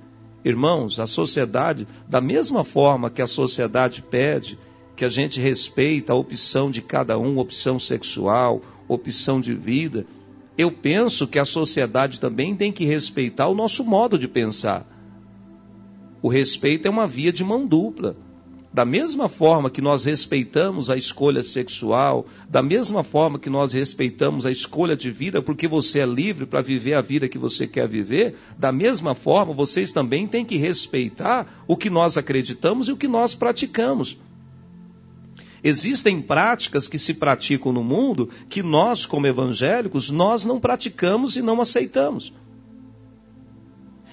Irmãos, 0.44 1.00
a 1.00 1.06
sociedade, 1.06 1.88
da 2.08 2.22
mesma 2.22 2.64
forma 2.64 3.10
que 3.10 3.22
a 3.22 3.28
sociedade 3.28 4.02
pede 4.02 4.58
que 4.96 5.06
a 5.06 5.10
gente 5.10 5.40
respeita 5.40 6.12
a 6.12 6.16
opção 6.16 6.72
de 6.72 6.82
cada 6.82 7.20
um, 7.20 7.38
opção 7.38 7.80
sexual, 7.80 8.62
opção 8.88 9.40
de 9.40 9.54
vida, 9.54 10.08
eu 10.58 10.72
penso 10.72 11.28
que 11.28 11.38
a 11.38 11.46
sociedade 11.46 12.20
também 12.20 12.56
tem 12.56 12.72
que 12.72 12.84
respeitar 12.84 13.48
o 13.48 13.54
nosso 13.54 13.84
modo 13.84 14.18
de 14.18 14.28
pensar. 14.28 14.88
O 16.20 16.30
respeito 16.30 16.88
é 16.88 16.90
uma 16.90 17.08
via 17.08 17.32
de 17.32 17.44
mão 17.44 17.68
dupla. 17.68 18.18
Da 18.78 18.86
mesma 18.86 19.28
forma 19.28 19.72
que 19.72 19.82
nós 19.82 20.06
respeitamos 20.06 20.92
a 20.92 20.96
escolha 20.96 21.42
sexual, 21.42 22.28
da 22.48 22.62
mesma 22.62 23.04
forma 23.04 23.40
que 23.40 23.50
nós 23.50 23.74
respeitamos 23.74 24.46
a 24.46 24.52
escolha 24.52 24.96
de 24.96 25.10
vida, 25.10 25.42
porque 25.42 25.68
você 25.68 26.02
é 26.02 26.06
livre 26.06 26.46
para 26.46 26.62
viver 26.62 26.94
a 26.94 27.02
vida 27.02 27.28
que 27.28 27.40
você 27.40 27.66
quer 27.66 27.88
viver, 27.88 28.36
da 28.56 28.72
mesma 28.72 29.16
forma 29.16 29.52
vocês 29.52 29.92
também 29.92 30.28
têm 30.28 30.46
que 30.46 30.58
respeitar 30.58 31.64
o 31.68 31.76
que 31.76 31.90
nós 31.90 32.18
acreditamos 32.20 32.88
e 32.88 32.92
o 32.92 32.98
que 32.98 33.08
nós 33.08 33.34
praticamos. 33.34 34.16
Existem 35.64 36.22
práticas 36.22 36.88
que 36.88 37.00
se 37.00 37.16
praticam 37.16 37.74
no 37.74 37.84
mundo 37.84 38.30
que 38.48 38.62
nós, 38.62 39.08
como 39.08 39.26
evangélicos, 39.26 40.12
nós 40.12 40.46
não 40.46 40.60
praticamos 40.60 41.36
e 41.36 41.42
não 41.42 41.60
aceitamos. 41.60 42.32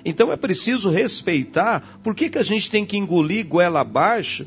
Então 0.04 0.30
é 0.30 0.36
preciso 0.36 0.90
respeitar. 0.90 1.98
Por 2.02 2.14
que, 2.14 2.28
que 2.28 2.38
a 2.38 2.42
gente 2.42 2.70
tem 2.70 2.84
que 2.84 2.96
engolir 2.96 3.46
goela 3.46 3.80
abaixo 3.80 4.46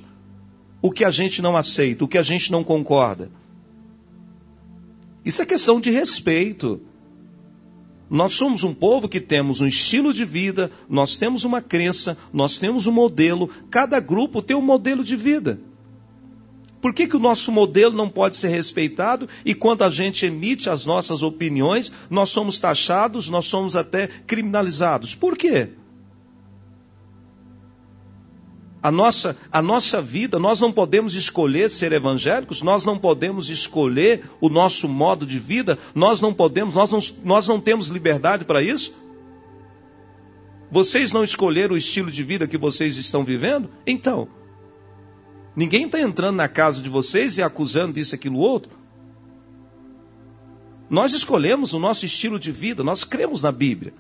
o 0.82 0.92
que 0.92 1.04
a 1.04 1.12
gente 1.12 1.42
não 1.42 1.58
aceita, 1.58 2.06
o 2.06 2.08
que 2.08 2.18
a 2.18 2.24
gente 2.24 2.52
não 2.52 2.64
concorda? 2.64 3.32
Isso 5.26 5.42
é 5.42 5.46
questão 5.46 5.82
de 5.82 5.90
respeito. 5.90 6.80
Nós 8.10 8.36
somos 8.36 8.64
um 8.64 8.74
povo 8.74 9.10
que 9.10 9.20
temos 9.20 9.60
um 9.60 9.68
estilo 9.68 10.14
de 10.14 10.24
vida, 10.24 10.72
nós 10.88 11.18
temos 11.18 11.44
uma 11.44 11.62
crença, 11.62 12.18
nós 12.32 12.58
temos 12.58 12.88
um 12.88 12.92
modelo, 12.92 13.50
cada 13.70 14.00
grupo 14.00 14.42
tem 14.42 14.56
um 14.56 14.62
modelo 14.62 15.04
de 15.04 15.16
vida. 15.18 15.60
Por 16.82 16.94
que, 16.94 17.08
que 17.08 17.16
o 17.16 17.20
nosso 17.20 17.52
modelo 17.52 17.96
não 17.96 18.08
pode 18.08 18.38
ser 18.38 18.50
respeitado 18.50 19.28
e 19.44 19.54
quando 19.54 19.84
a 19.84 19.90
gente 19.90 20.26
emite 20.26 20.70
as 20.70 20.86
nossas 20.86 21.24
opiniões, 21.24 21.92
nós 22.10 22.30
somos 22.30 22.60
taxados, 22.60 23.30
nós 23.30 23.46
somos 23.46 23.76
até 23.76 24.08
criminalizados? 24.08 25.16
Por 25.16 25.36
quê? 25.36 25.70
A 28.82 28.92
nossa, 28.92 29.36
a 29.52 29.62
nossa 29.62 30.02
vida, 30.02 30.38
nós 30.38 30.62
não 30.62 30.72
podemos 30.72 31.16
escolher 31.16 31.70
ser 31.70 31.92
evangélicos, 31.92 32.62
nós 32.62 32.86
não 32.86 32.98
podemos 32.98 33.50
escolher 33.50 34.24
o 34.40 34.48
nosso 34.48 34.88
modo 34.88 35.26
de 35.26 35.40
vida, 35.40 35.80
nós 35.96 36.22
não 36.22 36.32
podemos, 36.32 36.76
nós 36.76 36.92
não, 36.92 37.00
nós 37.26 37.48
não 37.48 37.60
temos 37.60 37.88
liberdade 37.88 38.46
para 38.46 38.62
isso? 38.62 38.94
Vocês 40.70 41.12
não 41.12 41.24
escolheram 41.24 41.74
o 41.74 41.78
estilo 41.78 42.12
de 42.12 42.24
vida 42.24 42.48
que 42.48 42.58
vocês 42.58 42.98
estão 42.98 43.24
vivendo? 43.24 43.70
Então, 43.86 44.28
Ninguém 45.58 45.86
está 45.86 46.00
entrando 46.00 46.36
na 46.36 46.48
casa 46.48 46.84
de 46.84 46.88
vocês 46.88 47.40
e 47.40 47.42
acusando 47.42 47.94
disso, 47.94 48.14
aquilo, 48.14 48.38
outro. 48.38 48.78
Nós 50.88 51.14
escolhemos 51.14 51.74
o 51.74 51.80
nosso 51.80 52.06
estilo 52.06 52.38
de 52.38 52.52
vida, 52.52 52.84
nós 52.84 53.04
cremos 53.04 53.42
na 53.42 53.52
Bíblia. 53.52 53.92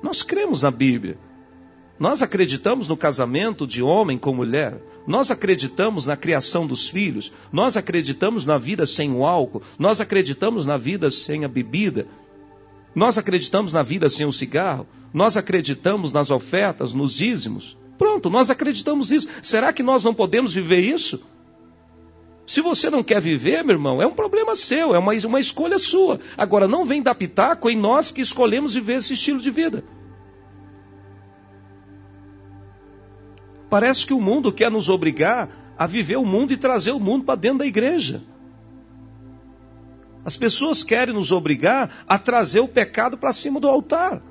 Nós 0.00 0.22
cremos 0.22 0.62
na 0.62 0.70
Bíblia. 0.70 1.18
Nós 1.98 2.22
acreditamos 2.22 2.86
no 2.86 2.96
casamento 2.96 3.66
de 3.66 3.82
homem 3.82 4.16
com 4.16 4.32
mulher. 4.32 4.80
Nós 5.08 5.28
acreditamos 5.28 6.06
na 6.06 6.16
criação 6.16 6.64
dos 6.64 6.88
filhos. 6.88 7.32
Nós 7.52 7.76
acreditamos 7.76 8.44
na 8.44 8.58
vida 8.58 8.86
sem 8.86 9.10
o 9.10 9.26
álcool. 9.26 9.60
Nós 9.76 10.00
acreditamos 10.00 10.64
na 10.64 10.78
vida 10.78 11.10
sem 11.10 11.44
a 11.44 11.48
bebida. 11.48 12.06
Nós 12.94 13.18
acreditamos 13.18 13.72
na 13.72 13.82
vida 13.82 14.08
sem 14.08 14.24
o 14.24 14.32
cigarro. 14.32 14.86
Nós 15.12 15.36
acreditamos 15.36 16.12
nas 16.12 16.30
ofertas, 16.30 16.94
nos 16.94 17.12
dízimos. 17.12 17.76
Pronto, 17.98 18.28
nós 18.28 18.50
acreditamos 18.50 19.10
nisso. 19.10 19.28
Será 19.42 19.72
que 19.72 19.82
nós 19.82 20.04
não 20.04 20.14
podemos 20.14 20.54
viver 20.54 20.80
isso? 20.80 21.22
Se 22.46 22.60
você 22.60 22.88
não 22.88 23.02
quer 23.02 23.20
viver, 23.20 23.64
meu 23.64 23.74
irmão, 23.74 24.00
é 24.00 24.06
um 24.06 24.14
problema 24.14 24.54
seu, 24.54 24.94
é 24.94 24.98
uma, 24.98 25.12
uma 25.12 25.40
escolha 25.40 25.78
sua. 25.78 26.20
Agora, 26.36 26.68
não 26.68 26.84
vem 26.84 27.02
dar 27.02 27.14
pitaco 27.14 27.68
em 27.68 27.76
nós 27.76 28.12
que 28.12 28.20
escolhemos 28.20 28.74
viver 28.74 28.94
esse 28.94 29.14
estilo 29.14 29.40
de 29.40 29.50
vida. 29.50 29.82
Parece 33.68 34.06
que 34.06 34.14
o 34.14 34.20
mundo 34.20 34.52
quer 34.52 34.70
nos 34.70 34.88
obrigar 34.88 35.50
a 35.76 35.86
viver 35.86 36.16
o 36.16 36.24
mundo 36.24 36.52
e 36.52 36.56
trazer 36.56 36.92
o 36.92 37.00
mundo 37.00 37.24
para 37.24 37.34
dentro 37.34 37.58
da 37.58 37.66
igreja. 37.66 38.22
As 40.24 40.36
pessoas 40.36 40.84
querem 40.84 41.14
nos 41.14 41.32
obrigar 41.32 42.04
a 42.06 42.18
trazer 42.18 42.60
o 42.60 42.68
pecado 42.68 43.18
para 43.18 43.32
cima 43.32 43.58
do 43.58 43.68
altar. 43.68 44.22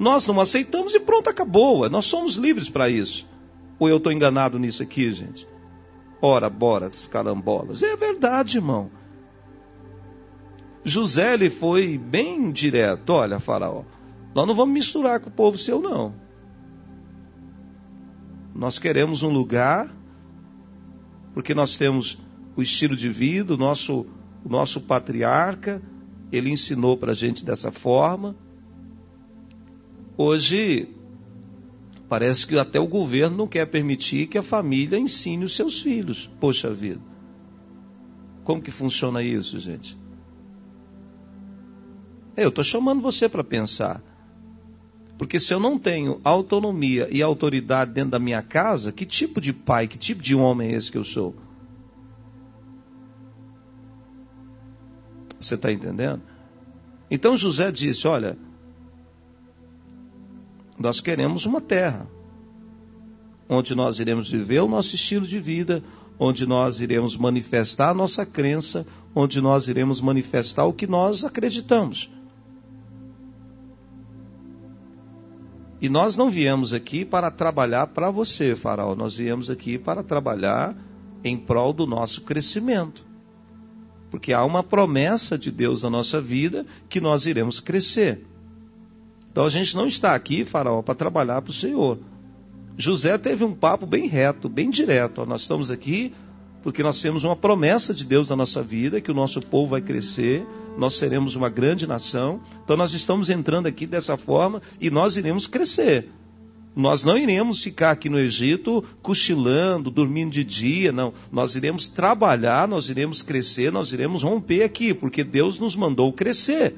Nós 0.00 0.26
não 0.26 0.40
aceitamos 0.40 0.94
e 0.94 0.98
pronto, 0.98 1.28
acabou. 1.28 1.86
Nós 1.90 2.06
somos 2.06 2.36
livres 2.36 2.70
para 2.70 2.88
isso. 2.88 3.28
Ou 3.78 3.86
eu 3.86 3.98
estou 3.98 4.10
enganado 4.10 4.58
nisso 4.58 4.82
aqui, 4.82 5.12
gente? 5.12 5.46
Ora, 6.22 6.48
bora, 6.48 6.90
carambolas. 7.10 7.82
É 7.82 7.94
verdade, 7.98 8.56
irmão. 8.56 8.90
José 10.82 11.34
ele 11.34 11.50
foi 11.50 11.98
bem 11.98 12.50
direto. 12.50 13.10
Olha, 13.10 13.38
Faraó, 13.38 13.84
nós 14.34 14.46
não 14.46 14.54
vamos 14.54 14.72
misturar 14.72 15.20
com 15.20 15.28
o 15.28 15.32
povo 15.32 15.58
seu, 15.58 15.82
não. 15.82 16.14
Nós 18.54 18.78
queremos 18.78 19.22
um 19.22 19.28
lugar, 19.28 19.94
porque 21.34 21.54
nós 21.54 21.76
temos 21.76 22.18
o 22.56 22.62
estilo 22.62 22.96
de 22.96 23.10
vida, 23.10 23.52
o 23.52 23.58
nosso, 23.58 24.06
o 24.42 24.48
nosso 24.48 24.80
patriarca, 24.80 25.82
ele 26.32 26.48
ensinou 26.48 26.96
para 26.96 27.12
a 27.12 27.14
gente 27.14 27.44
dessa 27.44 27.70
forma. 27.70 28.34
Hoje, 30.22 30.86
parece 32.06 32.46
que 32.46 32.58
até 32.58 32.78
o 32.78 32.86
governo 32.86 33.38
não 33.38 33.48
quer 33.48 33.64
permitir 33.64 34.26
que 34.26 34.36
a 34.36 34.42
família 34.42 34.98
ensine 34.98 35.46
os 35.46 35.56
seus 35.56 35.80
filhos. 35.80 36.30
Poxa 36.38 36.70
vida. 36.74 37.00
Como 38.44 38.60
que 38.60 38.70
funciona 38.70 39.22
isso, 39.22 39.58
gente? 39.58 39.98
Eu 42.36 42.50
estou 42.50 42.62
chamando 42.62 43.00
você 43.00 43.30
para 43.30 43.42
pensar. 43.42 44.02
Porque 45.16 45.40
se 45.40 45.54
eu 45.54 45.58
não 45.58 45.78
tenho 45.78 46.20
autonomia 46.22 47.08
e 47.10 47.22
autoridade 47.22 47.90
dentro 47.90 48.10
da 48.10 48.18
minha 48.18 48.42
casa, 48.42 48.92
que 48.92 49.06
tipo 49.06 49.40
de 49.40 49.54
pai, 49.54 49.88
que 49.88 49.96
tipo 49.96 50.20
de 50.20 50.34
homem 50.34 50.70
é 50.70 50.74
esse 50.74 50.92
que 50.92 50.98
eu 50.98 51.04
sou? 51.04 51.34
Você 55.40 55.54
está 55.54 55.72
entendendo? 55.72 56.20
Então 57.10 57.38
José 57.38 57.72
disse: 57.72 58.06
Olha, 58.06 58.36
nós 60.80 60.98
queremos 60.98 61.44
uma 61.44 61.60
terra 61.60 62.08
onde 63.46 63.74
nós 63.74 63.98
iremos 63.98 64.30
viver 64.30 64.60
o 64.60 64.68
nosso 64.68 64.94
estilo 64.94 65.26
de 65.26 65.40
vida, 65.40 65.82
onde 66.18 66.46
nós 66.46 66.80
iremos 66.80 67.16
manifestar 67.16 67.90
a 67.90 67.94
nossa 67.94 68.24
crença, 68.24 68.86
onde 69.14 69.40
nós 69.40 69.68
iremos 69.68 70.00
manifestar 70.00 70.64
o 70.64 70.72
que 70.72 70.86
nós 70.86 71.24
acreditamos. 71.24 72.08
E 75.80 75.88
nós 75.88 76.16
não 76.16 76.30
viemos 76.30 76.72
aqui 76.72 77.04
para 77.04 77.30
trabalhar 77.30 77.88
para 77.88 78.10
você, 78.10 78.54
Faraó. 78.54 78.94
Nós 78.94 79.16
viemos 79.16 79.50
aqui 79.50 79.76
para 79.78 80.02
trabalhar 80.02 80.76
em 81.24 81.36
prol 81.36 81.72
do 81.72 81.86
nosso 81.86 82.20
crescimento. 82.20 83.04
Porque 84.10 84.32
há 84.32 84.44
uma 84.44 84.62
promessa 84.62 85.36
de 85.36 85.50
Deus 85.50 85.82
na 85.82 85.90
nossa 85.90 86.20
vida 86.20 86.64
que 86.88 87.00
nós 87.00 87.26
iremos 87.26 87.58
crescer. 87.58 88.29
Então 89.30 89.44
a 89.44 89.50
gente 89.50 89.76
não 89.76 89.86
está 89.86 90.14
aqui, 90.14 90.44
Faraó, 90.44 90.82
para 90.82 90.94
trabalhar 90.94 91.40
para 91.42 91.50
o 91.50 91.54
Senhor. 91.54 91.98
José 92.76 93.16
teve 93.18 93.44
um 93.44 93.54
papo 93.54 93.86
bem 93.86 94.08
reto, 94.08 94.48
bem 94.48 94.70
direto. 94.70 95.24
Nós 95.26 95.42
estamos 95.42 95.70
aqui 95.70 96.12
porque 96.62 96.82
nós 96.82 97.00
temos 97.00 97.24
uma 97.24 97.36
promessa 97.36 97.94
de 97.94 98.04
Deus 98.04 98.28
na 98.30 98.36
nossa 98.36 98.62
vida, 98.62 99.00
que 99.00 99.10
o 99.10 99.14
nosso 99.14 99.40
povo 99.40 99.70
vai 99.70 99.80
crescer, 99.80 100.46
nós 100.76 100.94
seremos 100.94 101.34
uma 101.34 101.48
grande 101.48 101.86
nação. 101.86 102.40
Então 102.64 102.76
nós 102.76 102.92
estamos 102.92 103.30
entrando 103.30 103.66
aqui 103.66 103.86
dessa 103.86 104.16
forma 104.16 104.60
e 104.80 104.90
nós 104.90 105.16
iremos 105.16 105.46
crescer. 105.46 106.10
Nós 106.76 107.02
não 107.02 107.18
iremos 107.18 107.62
ficar 107.62 107.90
aqui 107.90 108.08
no 108.08 108.18
Egito 108.18 108.84
cochilando, 109.02 109.90
dormindo 109.90 110.30
de 110.30 110.44
dia, 110.44 110.92
não. 110.92 111.12
Nós 111.32 111.56
iremos 111.56 111.88
trabalhar, 111.88 112.68
nós 112.68 112.88
iremos 112.88 113.22
crescer, 113.22 113.72
nós 113.72 113.92
iremos 113.92 114.22
romper 114.22 114.62
aqui, 114.62 114.94
porque 114.94 115.24
Deus 115.24 115.58
nos 115.58 115.74
mandou 115.74 116.12
crescer. 116.12 116.76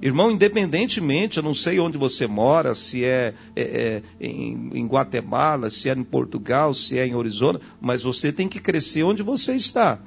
Irmão, 0.00 0.30
independentemente, 0.30 1.38
eu 1.38 1.42
não 1.42 1.54
sei 1.54 1.80
onde 1.80 1.98
você 1.98 2.26
mora, 2.26 2.72
se 2.72 3.04
é, 3.04 3.34
é, 3.56 3.62
é 4.20 4.26
em, 4.26 4.70
em, 4.74 4.86
Guatemala, 4.86 5.70
se 5.70 5.88
é 5.88 5.92
em 5.92 6.04
Portugal, 6.04 6.72
se 6.72 6.98
é 6.98 7.06
em 7.06 7.18
Arizona, 7.18 7.60
mas 7.80 8.02
você 8.02 8.32
tem 8.32 8.48
que 8.48 8.60
crescer 8.60 9.02
onde 9.02 9.22
você 9.22 9.54
está. 9.54 9.98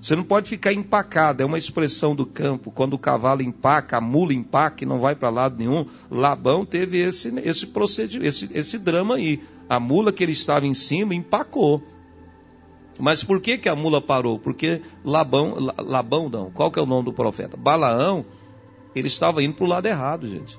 Você 0.00 0.16
não 0.16 0.24
pode 0.24 0.48
ficar 0.48 0.72
empacado, 0.72 1.42
é 1.42 1.46
uma 1.46 1.58
expressão 1.58 2.14
do 2.14 2.26
campo. 2.26 2.72
Quando 2.72 2.94
o 2.94 2.98
cavalo 2.98 3.42
empaca, 3.42 3.98
a 3.98 4.00
mula 4.00 4.34
empaca 4.34 4.82
e 4.82 4.86
não 4.86 4.98
vai 4.98 5.14
para 5.14 5.30
lado 5.30 5.56
nenhum. 5.56 5.86
Labão 6.10 6.66
teve 6.66 6.98
esse, 6.98 7.32
esse 7.40 7.66
procedimento, 7.68 8.26
esse, 8.26 8.50
esse 8.52 8.78
drama 8.78 9.14
aí. 9.14 9.40
A 9.68 9.78
mula 9.78 10.12
que 10.12 10.22
ele 10.22 10.32
estava 10.32 10.66
em 10.66 10.74
cima 10.74 11.14
empacou. 11.14 11.82
Mas 12.98 13.22
por 13.22 13.40
que, 13.40 13.58
que 13.58 13.68
a 13.68 13.76
mula 13.76 14.00
parou? 14.00 14.38
Porque 14.38 14.82
Labão, 15.04 15.56
Labão 15.78 16.28
não, 16.28 16.50
qual 16.50 16.70
que 16.70 16.80
é 16.80 16.82
o 16.82 16.86
nome 16.86 17.04
do 17.04 17.12
profeta? 17.12 17.56
Balaão 17.56 18.24
ele 18.94 19.08
estava 19.08 19.42
indo 19.42 19.54
para 19.54 19.64
o 19.64 19.68
lado 19.68 19.86
errado, 19.86 20.28
gente. 20.28 20.58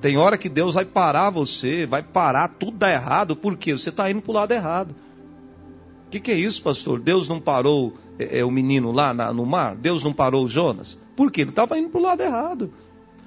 Tem 0.00 0.16
hora 0.16 0.36
que 0.36 0.48
Deus 0.48 0.74
vai 0.74 0.84
parar 0.84 1.30
você, 1.30 1.86
vai 1.86 2.02
parar, 2.02 2.48
tudo 2.48 2.76
dá 2.76 2.92
errado, 2.92 3.34
por 3.34 3.56
quê? 3.56 3.72
Você 3.72 3.88
está 3.88 4.10
indo 4.10 4.20
para 4.20 4.30
o 4.30 4.34
lado 4.34 4.52
errado. 4.52 4.94
O 6.06 6.10
que, 6.10 6.20
que, 6.20 6.30
é 6.30 6.34
isso, 6.34 6.62
pastor? 6.62 7.00
Deus 7.00 7.28
não 7.28 7.40
parou 7.40 7.94
é, 8.18 8.40
é, 8.40 8.44
o 8.44 8.50
menino 8.50 8.92
lá 8.92 9.14
na, 9.14 9.32
no 9.32 9.46
mar? 9.46 9.74
Deus 9.74 10.04
não 10.04 10.12
parou 10.12 10.44
o 10.44 10.48
Jonas? 10.48 10.98
Por 11.16 11.32
quê? 11.32 11.40
Ele 11.40 11.50
estava 11.50 11.78
indo 11.78 11.88
para 11.88 12.00
o 12.00 12.02
lado 12.02 12.22
errado. 12.22 12.72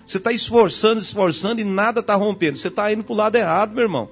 Você 0.06 0.20
está 0.20 0.32
esforçando, 0.32 1.02
esforçando 1.02 1.60
e 1.60 1.66
nada 1.66 2.00
está 2.00 2.16
rompendo. 2.16 2.58
Você 2.58 2.70
está 2.70 2.94
indo 2.94 3.04
para 3.04 3.14
o 3.14 3.18
lado 3.18 3.36
errado, 3.36 3.74
meu 3.74 3.84
irmão. 3.84 4.10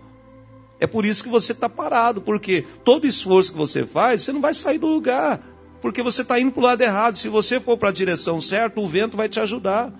É 0.77 0.87
por 0.87 1.05
isso 1.05 1.23
que 1.23 1.29
você 1.29 1.53
está 1.53 1.69
parado, 1.69 2.19
porque 2.19 2.65
todo 2.83 3.07
esforço 3.07 3.53
que 3.53 3.57
você 3.57 3.85
faz, 3.85 4.23
você 4.23 4.33
não 4.33 4.41
vai 4.41 4.53
sair 4.53 4.77
do 4.77 4.87
lugar 4.87 5.41
porque 5.85 6.01
você 6.01 6.23
está 6.23 6.39
indo 6.39 6.51
para 6.51 6.61
o 6.61 6.63
lado 6.63 6.81
errado. 6.81 7.15
Se 7.15 7.29
você 7.29 7.59
for 7.59 7.77
para 7.77 7.89
a 7.89 7.93
direção 7.93 8.41
certa, 8.41 8.81
o 8.81 8.87
vento 8.87 9.15
vai 9.15 9.29
te 9.29 9.39
ajudar. 9.39 9.93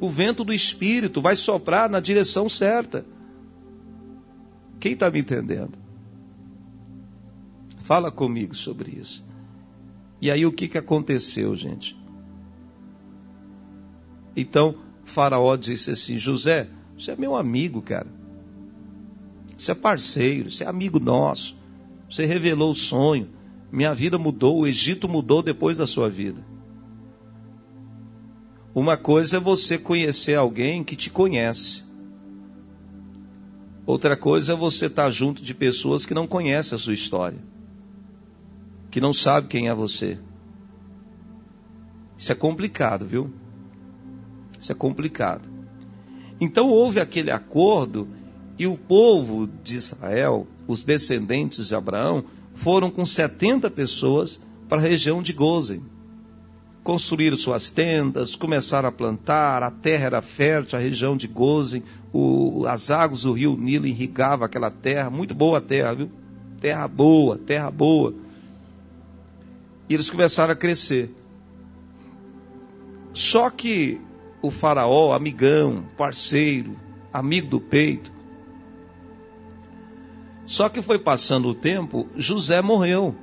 O 0.00 0.08
vento 0.08 0.44
do 0.44 0.50
Espírito 0.54 1.20
vai 1.20 1.36
soprar 1.36 1.90
na 1.90 2.00
direção 2.00 2.48
certa. 2.48 3.04
Quem 4.80 4.94
está 4.94 5.10
me 5.10 5.20
entendendo? 5.20 5.72
Fala 7.84 8.10
comigo 8.10 8.54
sobre 8.54 8.98
isso. 8.98 9.22
E 10.22 10.30
aí 10.30 10.46
o 10.46 10.52
que, 10.52 10.66
que 10.66 10.78
aconteceu, 10.78 11.54
gente? 11.54 11.94
Então, 14.34 14.76
Faraó 15.04 15.54
disse 15.54 15.90
assim: 15.90 16.16
José, 16.16 16.70
você 16.96 17.10
é 17.10 17.16
meu 17.16 17.36
amigo, 17.36 17.82
cara. 17.82 18.08
Você 19.54 19.72
é 19.72 19.74
parceiro, 19.74 20.50
você 20.50 20.64
é 20.64 20.66
amigo 20.66 20.98
nosso. 20.98 21.58
Você 22.08 22.24
revelou 22.24 22.72
o 22.72 22.74
sonho. 22.74 23.41
Minha 23.72 23.94
vida 23.94 24.18
mudou, 24.18 24.60
o 24.60 24.66
Egito 24.66 25.08
mudou 25.08 25.42
depois 25.42 25.78
da 25.78 25.86
sua 25.86 26.10
vida. 26.10 26.44
Uma 28.74 28.98
coisa 28.98 29.38
é 29.38 29.40
você 29.40 29.78
conhecer 29.78 30.34
alguém 30.34 30.84
que 30.84 30.94
te 30.94 31.08
conhece. 31.08 31.82
Outra 33.86 34.14
coisa 34.14 34.52
é 34.52 34.56
você 34.56 34.86
estar 34.86 35.10
junto 35.10 35.42
de 35.42 35.54
pessoas 35.54 36.04
que 36.04 36.12
não 36.12 36.26
conhecem 36.26 36.76
a 36.76 36.78
sua 36.78 36.92
história, 36.92 37.38
que 38.90 39.00
não 39.00 39.14
sabem 39.14 39.48
quem 39.48 39.68
é 39.68 39.74
você. 39.74 40.18
Isso 42.16 42.30
é 42.30 42.34
complicado, 42.34 43.06
viu? 43.06 43.32
Isso 44.60 44.70
é 44.70 44.74
complicado. 44.74 45.48
Então 46.38 46.68
houve 46.68 47.00
aquele 47.00 47.30
acordo 47.30 48.06
e 48.58 48.66
o 48.66 48.76
povo 48.76 49.46
de 49.46 49.76
Israel, 49.76 50.46
os 50.68 50.84
descendentes 50.84 51.68
de 51.68 51.74
Abraão, 51.74 52.24
foram 52.54 52.90
com 52.90 53.04
70 53.04 53.70
pessoas 53.70 54.40
para 54.68 54.78
a 54.78 54.84
região 54.84 55.22
de 55.22 55.32
Gozen. 55.32 55.82
Construíram 56.82 57.36
suas 57.36 57.70
tendas, 57.70 58.34
começaram 58.34 58.88
a 58.88 58.92
plantar, 58.92 59.62
a 59.62 59.70
terra 59.70 60.06
era 60.06 60.22
fértil, 60.22 60.78
a 60.78 60.82
região 60.82 61.16
de 61.16 61.28
Gozen, 61.28 61.82
o, 62.12 62.64
as 62.66 62.90
águas 62.90 63.22
do 63.22 63.32
rio 63.32 63.56
Nilo 63.56 63.86
irrigavam 63.86 64.44
aquela 64.44 64.70
terra, 64.70 65.08
muito 65.08 65.34
boa 65.34 65.60
terra, 65.60 65.94
viu? 65.94 66.10
Terra 66.60 66.88
boa, 66.88 67.38
terra 67.38 67.70
boa. 67.70 68.14
E 69.88 69.94
eles 69.94 70.10
começaram 70.10 70.52
a 70.52 70.56
crescer. 70.56 71.14
Só 73.12 73.50
que 73.50 74.00
o 74.40 74.50
faraó, 74.50 75.12
amigão, 75.12 75.84
parceiro, 75.96 76.76
amigo 77.12 77.46
do 77.46 77.60
peito. 77.60 78.12
Só 80.52 80.68
que 80.68 80.82
foi 80.82 80.98
passando 80.98 81.48
o 81.48 81.54
tempo, 81.54 82.06
José 82.14 82.60
morreu. 82.60 83.14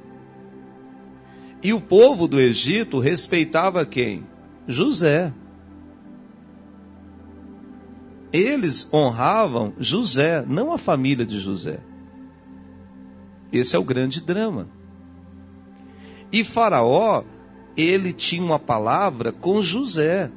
E 1.61 1.71
o 1.71 1.79
povo 1.79 2.27
do 2.27 2.39
Egito 2.39 2.97
respeitava 2.97 3.85
quem? 3.85 4.25
José. 4.67 5.31
Eles 8.33 8.91
honravam 8.91 9.73
José, 9.77 10.43
não 10.47 10.73
a 10.73 10.79
família 10.79 11.23
de 11.23 11.37
José. 11.37 11.81
Esse 13.53 13.75
é 13.75 13.79
o 13.79 13.83
grande 13.83 14.21
drama. 14.21 14.67
E 16.31 16.43
Faraó, 16.43 17.23
ele 17.77 18.11
tinha 18.11 18.41
uma 18.41 18.57
palavra 18.57 19.31
com 19.31 19.61
José. 19.61 20.31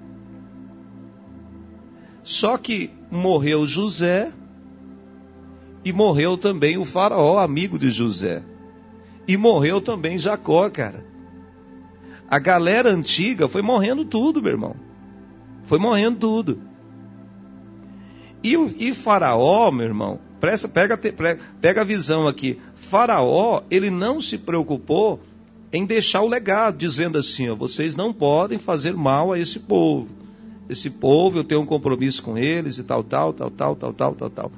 Só 2.22 2.58
que 2.58 2.90
morreu 3.10 3.66
José 3.66 4.30
e 5.84 5.92
morreu 5.92 6.38
também 6.38 6.78
o 6.78 6.84
Faraó, 6.84 7.38
amigo 7.38 7.78
de 7.78 7.90
José. 7.90 8.42
E 9.26 9.36
morreu 9.36 9.80
também 9.80 10.18
Jacó, 10.18 10.68
cara. 10.70 11.04
A 12.28 12.38
galera 12.38 12.90
antiga 12.90 13.48
foi 13.48 13.62
morrendo 13.62 14.04
tudo, 14.04 14.42
meu 14.42 14.52
irmão. 14.52 14.76
Foi 15.64 15.78
morrendo 15.78 16.18
tudo. 16.18 16.58
E, 18.42 18.54
e 18.54 18.94
Faraó, 18.94 19.70
meu 19.70 19.86
irmão, 19.86 20.18
presta, 20.40 20.68
pega, 20.68 20.98
pega 21.60 21.80
a 21.80 21.84
visão 21.84 22.26
aqui. 22.26 22.58
Faraó, 22.74 23.62
ele 23.70 23.90
não 23.90 24.20
se 24.20 24.38
preocupou 24.38 25.20
em 25.72 25.86
deixar 25.86 26.22
o 26.22 26.28
legado, 26.28 26.76
dizendo 26.76 27.18
assim: 27.18 27.48
ó, 27.48 27.54
vocês 27.54 27.94
não 27.94 28.12
podem 28.12 28.58
fazer 28.58 28.94
mal 28.94 29.32
a 29.32 29.38
esse 29.38 29.60
povo. 29.60 30.08
Esse 30.68 30.90
povo, 30.90 31.38
eu 31.38 31.44
tenho 31.44 31.60
um 31.60 31.66
compromisso 31.66 32.22
com 32.22 32.38
eles 32.38 32.78
e 32.78 32.82
tal, 32.82 33.02
tal, 33.02 33.32
tal, 33.32 33.50
tal, 33.50 33.76
tal, 33.76 33.92
tal, 33.92 34.14
tal, 34.14 34.30
tal. 34.30 34.52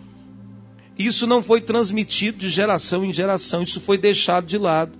Isso 0.98 1.26
não 1.26 1.42
foi 1.42 1.60
transmitido 1.60 2.38
de 2.38 2.48
geração 2.48 3.04
em 3.04 3.12
geração, 3.12 3.62
isso 3.62 3.80
foi 3.80 3.98
deixado 3.98 4.46
de 4.46 4.58
lado. 4.58 4.92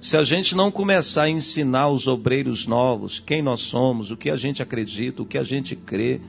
Se 0.00 0.16
a 0.16 0.22
gente 0.22 0.54
não 0.54 0.70
começar 0.70 1.22
a 1.22 1.30
ensinar 1.30 1.88
os 1.88 2.06
obreiros 2.06 2.66
novos 2.66 3.18
quem 3.18 3.42
nós 3.42 3.60
somos, 3.60 4.10
o 4.10 4.16
que 4.16 4.30
a 4.30 4.36
gente 4.36 4.62
acredita, 4.62 5.22
o 5.22 5.26
que 5.26 5.38
a 5.38 5.42
gente 5.42 5.74
crê, 5.74 6.20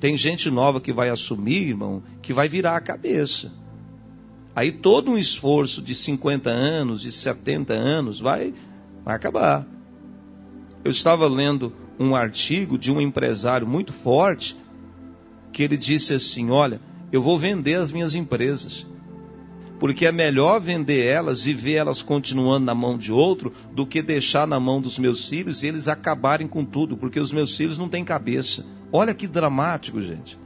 tem 0.00 0.16
gente 0.16 0.50
nova 0.50 0.80
que 0.80 0.92
vai 0.92 1.08
assumir, 1.08 1.68
irmão, 1.68 2.02
que 2.22 2.32
vai 2.32 2.48
virar 2.48 2.76
a 2.76 2.80
cabeça. 2.80 3.52
Aí 4.54 4.72
todo 4.72 5.10
um 5.10 5.18
esforço 5.18 5.82
de 5.82 5.94
50 5.94 6.48
anos, 6.48 7.02
de 7.02 7.12
70 7.12 7.74
anos, 7.74 8.20
vai, 8.20 8.54
vai 9.04 9.14
acabar. 9.14 9.66
Eu 10.82 10.90
estava 10.90 11.26
lendo 11.28 11.72
um 11.98 12.14
artigo 12.14 12.78
de 12.78 12.90
um 12.90 13.00
empresário 13.00 13.66
muito 13.66 13.92
forte 13.92 14.56
que 15.52 15.62
ele 15.62 15.76
disse 15.76 16.14
assim: 16.14 16.50
Olha, 16.50 16.80
eu 17.12 17.22
vou 17.22 17.38
vender 17.38 17.78
as 17.78 17.90
minhas 17.90 18.14
empresas. 18.14 18.86
Porque 19.78 20.06
é 20.06 20.12
melhor 20.12 20.60
vender 20.60 21.04
elas 21.04 21.46
e 21.46 21.52
ver 21.52 21.74
elas 21.74 22.00
continuando 22.00 22.64
na 22.64 22.74
mão 22.74 22.96
de 22.96 23.12
outro 23.12 23.52
do 23.72 23.86
que 23.86 24.00
deixar 24.00 24.46
na 24.46 24.58
mão 24.58 24.80
dos 24.80 24.98
meus 24.98 25.26
filhos 25.26 25.62
e 25.62 25.66
eles 25.66 25.86
acabarem 25.86 26.48
com 26.48 26.64
tudo, 26.64 26.96
porque 26.96 27.20
os 27.20 27.30
meus 27.30 27.54
filhos 27.54 27.76
não 27.76 27.88
têm 27.88 28.04
cabeça. 28.04 28.64
Olha 28.90 29.12
que 29.12 29.26
dramático, 29.26 30.00
gente. 30.00 30.38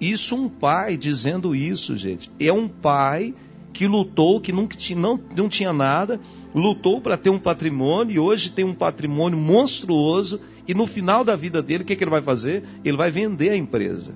Isso 0.00 0.36
um 0.36 0.48
pai 0.48 0.96
dizendo 0.96 1.54
isso, 1.54 1.96
gente. 1.96 2.30
É 2.38 2.52
um 2.52 2.68
pai 2.68 3.34
que 3.72 3.88
lutou, 3.88 4.40
que 4.40 4.52
nunca 4.52 4.76
tinha, 4.76 4.98
não, 4.98 5.20
não 5.36 5.48
tinha 5.48 5.72
nada, 5.72 6.20
lutou 6.54 7.00
para 7.00 7.16
ter 7.16 7.30
um 7.30 7.38
patrimônio 7.38 8.14
e 8.14 8.18
hoje 8.20 8.50
tem 8.50 8.64
um 8.64 8.72
patrimônio 8.72 9.36
monstruoso 9.36 10.40
e 10.66 10.72
no 10.72 10.86
final 10.86 11.24
da 11.24 11.34
vida 11.34 11.60
dele, 11.60 11.82
o 11.82 11.86
que, 11.86 11.96
que 11.96 12.04
ele 12.04 12.10
vai 12.10 12.22
fazer? 12.22 12.62
Ele 12.84 12.96
vai 12.96 13.10
vender 13.10 13.50
a 13.50 13.56
empresa. 13.56 14.14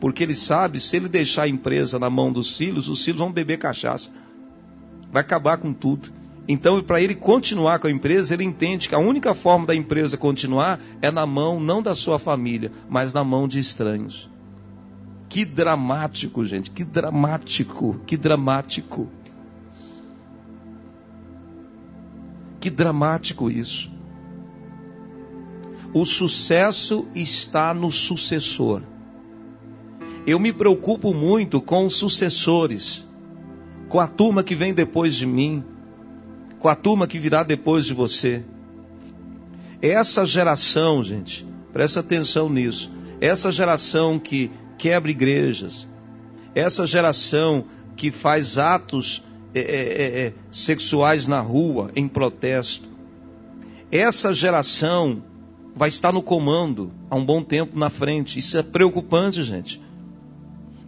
Porque 0.00 0.22
ele 0.22 0.34
sabe, 0.34 0.80
se 0.80 0.96
ele 0.96 1.08
deixar 1.08 1.42
a 1.42 1.48
empresa 1.48 1.98
na 1.98 2.08
mão 2.08 2.32
dos 2.32 2.56
filhos, 2.56 2.88
os 2.88 3.04
filhos 3.04 3.18
vão 3.18 3.32
beber 3.32 3.58
cachaça. 3.58 4.10
Vai 5.10 5.22
acabar 5.22 5.56
com 5.58 5.72
tudo. 5.72 6.10
Então, 6.46 6.82
para 6.82 7.00
ele 7.00 7.14
continuar 7.14 7.78
com 7.78 7.88
a 7.88 7.90
empresa, 7.90 8.32
ele 8.32 8.44
entende 8.44 8.88
que 8.88 8.94
a 8.94 8.98
única 8.98 9.34
forma 9.34 9.66
da 9.66 9.74
empresa 9.74 10.16
continuar 10.16 10.80
é 11.02 11.10
na 11.10 11.26
mão 11.26 11.60
não 11.60 11.82
da 11.82 11.94
sua 11.94 12.18
família, 12.18 12.72
mas 12.88 13.12
na 13.12 13.22
mão 13.22 13.46
de 13.46 13.58
estranhos. 13.58 14.30
Que 15.28 15.44
dramático, 15.44 16.44
gente, 16.46 16.70
que 16.70 16.84
dramático, 16.84 18.00
que 18.06 18.16
dramático. 18.16 19.08
Que 22.58 22.70
dramático 22.70 23.50
isso. 23.50 23.90
O 25.92 26.06
sucesso 26.06 27.06
está 27.14 27.74
no 27.74 27.92
sucessor. 27.92 28.82
Eu 30.28 30.38
me 30.38 30.52
preocupo 30.52 31.14
muito 31.14 31.58
com 31.58 31.86
os 31.86 31.96
sucessores, 31.96 33.02
com 33.88 33.98
a 33.98 34.06
turma 34.06 34.44
que 34.44 34.54
vem 34.54 34.74
depois 34.74 35.14
de 35.14 35.24
mim, 35.24 35.64
com 36.58 36.68
a 36.68 36.74
turma 36.74 37.06
que 37.06 37.18
virá 37.18 37.42
depois 37.42 37.86
de 37.86 37.94
você. 37.94 38.44
Essa 39.80 40.26
geração, 40.26 41.02
gente, 41.02 41.46
presta 41.72 42.00
atenção 42.00 42.50
nisso. 42.50 42.92
Essa 43.22 43.50
geração 43.50 44.18
que 44.18 44.50
quebra 44.76 45.10
igrejas, 45.10 45.88
essa 46.54 46.86
geração 46.86 47.64
que 47.96 48.10
faz 48.10 48.58
atos 48.58 49.24
é, 49.54 49.60
é, 49.60 50.26
é, 50.26 50.34
sexuais 50.52 51.26
na 51.26 51.40
rua 51.40 51.90
em 51.96 52.06
protesto, 52.06 52.86
essa 53.90 54.34
geração 54.34 55.22
vai 55.74 55.88
estar 55.88 56.12
no 56.12 56.22
comando 56.22 56.92
há 57.08 57.16
um 57.16 57.24
bom 57.24 57.42
tempo 57.42 57.78
na 57.78 57.88
frente. 57.88 58.38
Isso 58.38 58.58
é 58.58 58.62
preocupante, 58.62 59.42
gente. 59.42 59.87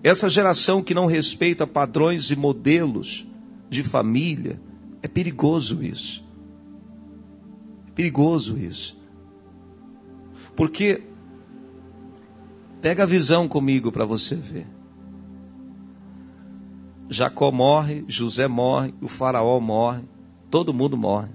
Essa 0.03 0.29
geração 0.29 0.83
que 0.83 0.95
não 0.95 1.07
respeita 1.07 1.67
padrões 1.67 2.31
e 2.31 2.37
modelos 2.37 3.27
de 3.69 3.83
família, 3.83 4.61
é 5.03 5.09
perigoso 5.09 5.83
isso. 5.83 6.25
É 7.89 7.91
perigoso 7.93 8.57
isso. 8.57 8.99
Porque 10.57 11.03
pega 12.81 13.03
a 13.03 13.07
visão 13.07 13.47
comigo 13.47 13.93
para 13.93 14.05
você 14.05 14.35
ver. 14.35 14.67
Jacó 17.09 17.51
morre, 17.51 18.05
José 18.07 18.47
morre, 18.47 18.95
o 19.01 19.09
faraó 19.09 19.59
morre, 19.61 20.03
todo 20.51 20.73
mundo 20.73 20.97
morre. 20.97 21.31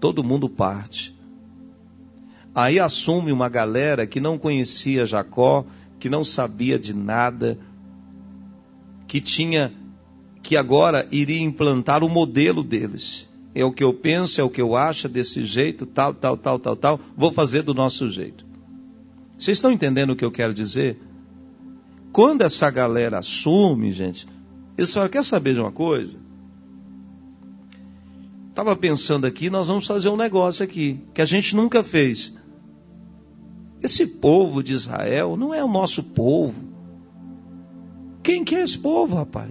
Todo 0.00 0.24
mundo 0.24 0.48
parte. 0.48 1.18
Aí 2.54 2.78
assume 2.78 3.32
uma 3.32 3.48
galera 3.48 4.06
que 4.06 4.20
não 4.20 4.38
conhecia 4.38 5.06
Jacó, 5.06 5.64
que 6.02 6.10
não 6.10 6.24
sabia 6.24 6.80
de 6.80 6.92
nada, 6.92 7.56
que 9.06 9.20
tinha 9.20 9.72
que 10.42 10.56
agora 10.56 11.06
iria 11.12 11.40
implantar 11.40 12.02
o 12.02 12.08
modelo 12.08 12.64
deles. 12.64 13.28
É 13.54 13.64
o 13.64 13.70
que 13.70 13.84
eu 13.84 13.94
penso, 13.94 14.40
é 14.40 14.42
o 14.42 14.50
que 14.50 14.60
eu 14.60 14.74
acho, 14.74 15.06
é 15.06 15.10
desse 15.10 15.44
jeito, 15.44 15.86
tal, 15.86 16.12
tal, 16.12 16.36
tal, 16.36 16.58
tal, 16.58 16.74
tal. 16.74 17.00
Vou 17.16 17.30
fazer 17.30 17.62
do 17.62 17.72
nosso 17.72 18.10
jeito. 18.10 18.44
Vocês 19.38 19.58
estão 19.58 19.70
entendendo 19.70 20.10
o 20.10 20.16
que 20.16 20.24
eu 20.24 20.32
quero 20.32 20.52
dizer? 20.52 20.98
Quando 22.10 22.42
essa 22.42 22.68
galera 22.68 23.20
assume, 23.20 23.92
gente, 23.92 24.26
eles 24.76 24.92
falam, 24.92 25.08
quer 25.08 25.22
saber 25.22 25.54
de 25.54 25.60
uma 25.60 25.70
coisa? 25.70 26.18
Estava 28.50 28.74
pensando 28.74 29.24
aqui, 29.24 29.48
nós 29.48 29.68
vamos 29.68 29.86
fazer 29.86 30.08
um 30.08 30.16
negócio 30.16 30.64
aqui, 30.64 30.98
que 31.14 31.22
a 31.22 31.26
gente 31.26 31.54
nunca 31.54 31.84
fez. 31.84 32.34
Esse 33.82 34.06
povo 34.06 34.62
de 34.62 34.72
Israel 34.72 35.36
não 35.36 35.52
é 35.52 35.62
o 35.64 35.68
nosso 35.68 36.02
povo. 36.02 36.62
Quem 38.22 38.44
que 38.44 38.54
é 38.54 38.62
esse 38.62 38.78
povo, 38.78 39.16
rapaz? 39.16 39.50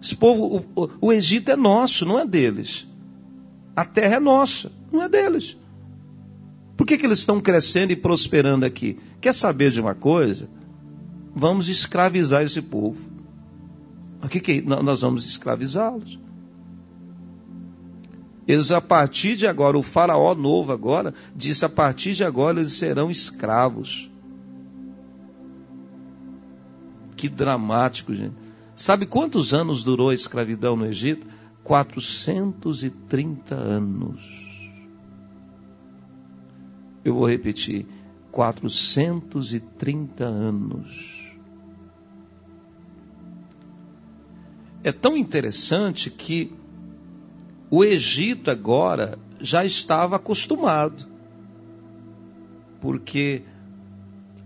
Esse 0.00 0.14
povo, 0.14 0.64
o, 0.76 0.90
o 1.00 1.12
Egito 1.12 1.50
é 1.50 1.56
nosso, 1.56 2.06
não 2.06 2.18
é 2.18 2.24
deles. 2.24 2.86
A 3.74 3.84
terra 3.84 4.16
é 4.16 4.20
nossa, 4.20 4.70
não 4.92 5.02
é 5.02 5.08
deles. 5.08 5.56
Por 6.76 6.86
que, 6.86 6.96
que 6.96 7.04
eles 7.04 7.18
estão 7.18 7.40
crescendo 7.40 7.92
e 7.92 7.96
prosperando 7.96 8.64
aqui? 8.64 8.98
Quer 9.20 9.34
saber 9.34 9.70
de 9.70 9.80
uma 9.80 9.94
coisa? 9.94 10.48
Vamos 11.34 11.68
escravizar 11.68 12.42
esse 12.42 12.62
povo. 12.62 13.10
O 14.22 14.28
que, 14.28 14.40
que 14.40 14.62
nós 14.62 15.00
vamos 15.00 15.26
escravizá-los? 15.26 16.18
Eles, 18.50 18.72
a 18.72 18.80
partir 18.80 19.36
de 19.36 19.46
agora, 19.46 19.78
o 19.78 19.82
faraó 19.82 20.34
novo 20.34 20.72
agora, 20.72 21.14
disse: 21.36 21.64
a 21.64 21.68
partir 21.68 22.14
de 22.14 22.24
agora 22.24 22.58
eles 22.58 22.72
serão 22.72 23.08
escravos. 23.08 24.10
Que 27.14 27.28
dramático, 27.28 28.12
gente. 28.12 28.34
Sabe 28.74 29.06
quantos 29.06 29.54
anos 29.54 29.84
durou 29.84 30.10
a 30.10 30.14
escravidão 30.14 30.74
no 30.74 30.84
Egito? 30.84 31.28
430 31.62 33.54
anos. 33.54 34.80
Eu 37.04 37.14
vou 37.14 37.28
repetir: 37.28 37.86
430 38.32 40.24
anos. 40.24 41.20
É 44.82 44.90
tão 44.90 45.16
interessante 45.16 46.10
que 46.10 46.58
o 47.70 47.84
Egito 47.84 48.50
agora 48.50 49.18
já 49.40 49.64
estava 49.64 50.16
acostumado. 50.16 51.08
porque 52.80 53.42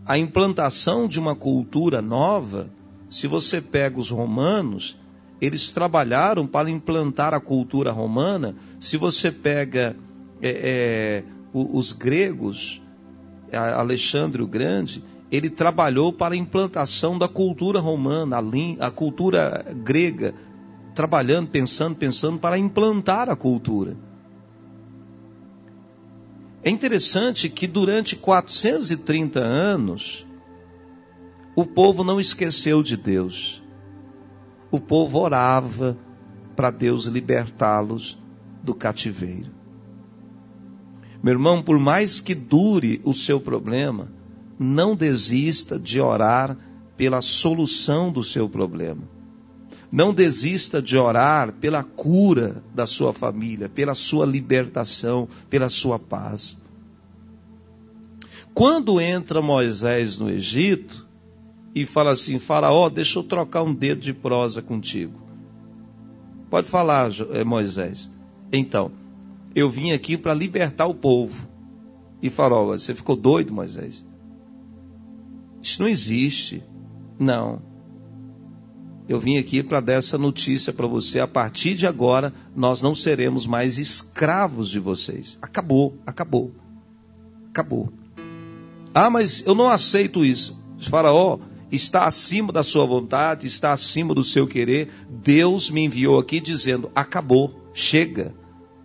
a 0.05 0.19
implantação 0.19 1.09
de 1.09 1.19
uma 1.19 1.35
cultura 1.35 2.03
nova, 2.03 2.69
se 3.09 3.27
você 3.27 3.61
pega 3.61 3.99
os 3.99 4.11
romanos, 4.11 4.99
eles 5.41 5.71
trabalharam 5.71 6.47
para 6.47 6.71
implantar 6.71 7.33
a 7.33 7.41
cultura 7.41 7.91
romana. 7.91 8.55
Se 8.79 8.97
você 8.97 9.31
pega 9.31 9.97
é, 10.43 10.51
é, 10.51 11.25
os 11.53 11.93
gregos, 11.93 12.83
Alexandre 13.53 14.43
o 14.43 14.47
Grande, 14.47 15.03
ele 15.31 15.49
trabalhou 15.49 16.13
para 16.13 16.35
a 16.35 16.37
implantação 16.37 17.19
da 17.19 17.29
cultura 17.29 17.81
romana, 17.81 18.37
a, 18.37 18.87
a 18.87 18.91
cultura 18.91 19.65
grega, 19.83 20.35
trabalhando, 20.95 21.49
pensando, 21.49 21.97
pensando 21.97 22.39
para 22.39 22.57
implantar 22.57 23.29
a 23.29 23.37
cultura. 23.37 23.97
É 26.63 26.71
interessante 26.71 27.49
que 27.51 27.67
durante 27.67 28.17
430 28.17 29.41
anos, 29.41 30.27
o 31.55 31.67
povo 31.67 32.03
não 32.03 32.19
esqueceu 32.19 32.83
de 32.83 32.97
Deus. 32.97 33.63
O 34.71 34.81
povo 34.81 35.19
orava 35.19 35.99
para 36.57 36.71
Deus 36.71 37.05
libertá-los 37.05 38.19
do 38.63 38.75
cativeiro. 38.75 39.53
Meu 41.23 41.33
irmão, 41.33 41.63
por 41.63 41.79
mais 41.79 42.21
que 42.21 42.35
dure 42.35 43.01
o 43.05 43.13
seu 43.13 43.41
problema, 43.41 44.11
não 44.59 44.97
desista 44.97 45.79
de 45.79 46.01
orar 46.01 46.57
pela 46.97 47.21
solução 47.21 48.11
do 48.13 48.23
seu 48.23 48.49
problema. 48.49 49.03
Não 49.91 50.13
desista 50.13 50.83
de 50.83 50.97
orar 50.97 51.53
pela 51.53 51.83
cura 51.83 52.63
da 52.75 52.87
sua 52.87 53.13
família, 53.13 53.69
pela 53.69 53.95
sua 53.95 54.27
libertação, 54.27 55.29
pela 55.49 55.69
sua 55.69 55.99
paz. 55.99 56.57
Quando 58.53 59.01
entra 59.01 59.43
Moisés 59.43 60.19
no 60.19 60.31
Egito 60.31 61.07
e 61.75 61.85
fala 61.85 62.13
assim: 62.13 62.39
Faraó, 62.39 62.89
deixa 62.89 63.19
eu 63.19 63.25
trocar 63.25 63.63
um 63.63 63.75
dedo 63.75 64.01
de 64.01 64.15
prosa 64.15 64.63
contigo. 64.63 65.21
Pode 66.49 66.69
falar, 66.69 67.11
eh, 67.33 67.43
Moisés. 67.43 68.11
Então, 68.53 68.93
eu 69.55 69.69
vim 69.69 69.91
aqui 69.91 70.17
para 70.17 70.33
libertar 70.33 70.87
o 70.87 70.95
povo. 70.95 71.49
E 72.23 72.31
Faraó, 72.31 72.67
você 72.67 72.95
ficou 72.95 73.17
doido, 73.17 73.53
Moisés? 73.53 74.05
Isso 75.61 75.83
não 75.83 75.89
existe. 75.89 76.63
Não. 77.19 77.74
Eu 79.09 79.21
vim 79.21 79.37
aqui 79.37 79.63
para 79.63 79.81
dar 79.81 79.95
essa 79.95 80.17
notícia 80.17 80.73
para 80.73 80.87
você. 80.87 81.21
A 81.21 81.27
partir 81.27 81.75
de 81.75 81.87
agora, 81.87 82.33
nós 82.57 82.81
não 82.81 82.95
seremos 82.95 83.47
mais 83.47 83.79
escravos 83.79 84.71
de 84.71 84.79
vocês. 84.79 85.39
Acabou, 85.43 85.99
acabou. 86.07 86.53
Acabou. 87.51 87.93
Ah, 88.95 89.11
mas 89.11 89.43
eu 89.47 89.55
não 89.55 89.69
aceito 89.69 90.25
isso. 90.25 90.59
Faraó 90.81 91.39
está 91.71 92.07
acima 92.07 92.53
da 92.53 92.63
sua 92.63 92.87
vontade, 92.87 93.47
está 93.47 93.73
acima 93.73 94.15
do 94.15 94.25
seu 94.25 94.47
querer. 94.47 94.91
Deus 95.09 95.69
me 95.69 95.85
enviou 95.85 96.19
aqui 96.19 96.41
dizendo: 96.41 96.91
acabou, 96.95 97.71
chega. 97.75 98.35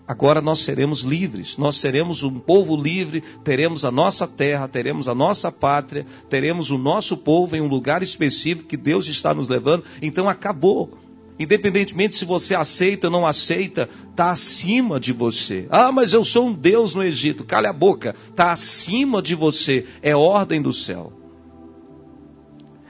Agora 0.10 0.42
nós 0.42 0.62
seremos 0.62 1.02
livres, 1.02 1.56
nós 1.56 1.78
seremos 1.78 2.24
um 2.24 2.40
povo 2.40 2.76
livre, 2.76 3.22
teremos 3.44 3.86
a 3.86 3.92
nossa 3.92 4.26
terra, 4.26 4.68
teremos 4.68 5.08
a 5.08 5.14
nossa 5.14 5.52
pátria, 5.52 6.04
teremos 6.28 6.72
o 6.72 6.80
nosso 6.80 7.16
povo 7.16 7.56
em 7.56 7.62
um 7.62 7.68
lugar 7.68 8.02
específico 8.02 8.68
que 8.68 8.76
Deus 8.76 9.08
está 9.08 9.36
nos 9.36 9.48
levando. 9.48 9.84
Então 10.02 10.28
acabou. 10.28 10.98
Independentemente 11.38 12.16
se 12.16 12.26
você 12.26 12.56
aceita 12.56 13.06
ou 13.06 13.12
não 13.12 13.24
aceita, 13.24 13.88
está 14.10 14.32
acima 14.32 15.00
de 15.00 15.14
você. 15.14 15.68
Ah, 15.70 15.92
mas 15.92 16.12
eu 16.12 16.26
sou 16.26 16.48
um 16.48 16.54
Deus 16.54 16.96
no 16.96 17.04
Egito. 17.04 17.44
Cale 17.44 17.68
a 17.68 17.74
boca. 17.74 18.16
Está 18.32 18.52
acima 18.52 19.22
de 19.22 19.36
você. 19.36 19.86
É 20.02 20.16
ordem 20.16 20.60
do 20.60 20.74
céu. 20.74 21.14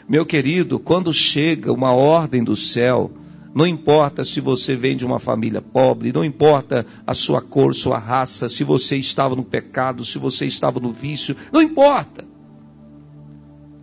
Meu 0.07 0.25
querido, 0.25 0.79
quando 0.79 1.11
chega 1.11 1.73
uma 1.73 1.91
ordem 1.91 2.45
do 2.45 2.55
céu, 2.55 3.11
não 3.53 3.65
importa 3.65 4.23
se 4.23 4.39
você 4.39 4.75
vem 4.75 4.95
de 4.95 5.05
uma 5.05 5.19
família 5.19 5.61
pobre, 5.61 6.13
não 6.13 6.23
importa 6.23 6.85
a 7.05 7.15
sua 7.15 7.41
cor, 7.41 7.73
sua 7.73 7.97
raça, 7.97 8.47
se 8.47 8.63
você 8.63 8.95
estava 8.97 9.35
no 9.35 9.43
pecado, 9.43 10.05
se 10.05 10.19
você 10.19 10.45
estava 10.45 10.79
no 10.79 10.91
vício, 10.91 11.35
não 11.51 11.61
importa. 11.61 12.27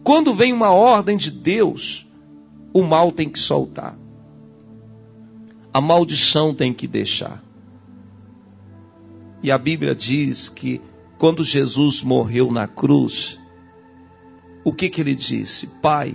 Quando 0.05 0.35
vem 0.35 0.53
uma 0.53 0.71
ordem 0.71 1.17
de 1.17 1.33
Deus, 1.33 2.07
o 2.73 2.83
mal 2.83 3.11
tem 3.11 3.29
que 3.29 3.41
soltar. 3.41 3.99
A 5.75 5.81
maldição 5.81 6.55
tem 6.55 6.73
que 6.73 6.87
deixar. 6.87 7.43
E 9.43 9.51
a 9.51 9.59
Bíblia 9.59 9.95
diz 9.95 10.49
que 10.49 10.81
quando 11.19 11.45
Jesus 11.45 12.03
morreu 12.03 12.53
na 12.53 12.69
cruz, 12.69 13.39
o 14.65 14.73
que, 14.73 14.89
que 14.89 15.01
ele 15.01 15.15
disse? 15.15 15.67
Pai, 15.67 16.15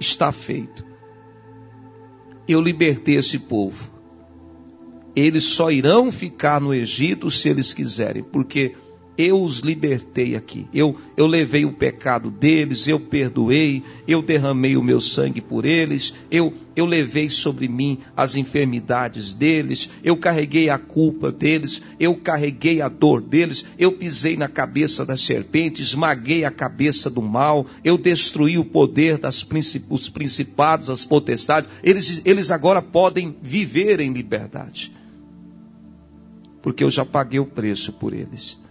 está 0.00 0.32
feito 0.32 0.91
eu 2.48 2.60
libertei 2.60 3.16
esse 3.16 3.38
povo. 3.38 3.90
Eles 5.14 5.44
só 5.44 5.70
irão 5.70 6.10
ficar 6.10 6.60
no 6.60 6.72
Egito 6.72 7.30
se 7.30 7.48
eles 7.48 7.72
quiserem, 7.72 8.22
porque 8.22 8.74
eu 9.16 9.42
os 9.42 9.58
libertei 9.58 10.34
aqui. 10.34 10.66
Eu, 10.72 10.96
eu 11.16 11.26
levei 11.26 11.64
o 11.64 11.72
pecado 11.72 12.30
deles, 12.30 12.88
eu 12.88 12.98
perdoei, 12.98 13.82
eu 14.08 14.22
derramei 14.22 14.76
o 14.76 14.82
meu 14.82 15.00
sangue 15.00 15.40
por 15.40 15.66
eles, 15.66 16.14
eu, 16.30 16.54
eu 16.74 16.86
levei 16.86 17.28
sobre 17.28 17.68
mim 17.68 17.98
as 18.16 18.36
enfermidades 18.36 19.34
deles, 19.34 19.90
eu 20.02 20.16
carreguei 20.16 20.70
a 20.70 20.78
culpa 20.78 21.30
deles, 21.30 21.82
eu 22.00 22.16
carreguei 22.16 22.80
a 22.80 22.88
dor 22.88 23.20
deles, 23.20 23.64
eu 23.78 23.92
pisei 23.92 24.36
na 24.36 24.48
cabeça 24.48 25.04
da 25.04 25.16
serpente, 25.16 25.82
esmaguei 25.82 26.44
a 26.44 26.50
cabeça 26.50 27.10
do 27.10 27.20
mal, 27.20 27.66
eu 27.84 27.98
destruí 27.98 28.58
o 28.58 28.64
poder 28.64 29.18
das 29.18 29.46
os 29.90 30.08
principados, 30.08 30.88
as 30.88 31.04
potestades. 31.04 31.68
Eles, 31.82 32.22
eles 32.24 32.50
agora 32.50 32.80
podem 32.80 33.36
viver 33.42 34.00
em 34.00 34.12
liberdade, 34.12 34.90
porque 36.62 36.82
eu 36.82 36.90
já 36.90 37.04
paguei 37.04 37.40
o 37.40 37.46
preço 37.46 37.92
por 37.92 38.14
eles. 38.14 38.62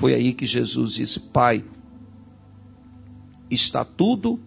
Foi 0.00 0.14
aí 0.14 0.32
que 0.32 0.46
Jesus 0.46 0.94
disse: 0.94 1.20
Pai, 1.20 1.62
está 3.50 3.84
tudo 3.84 4.40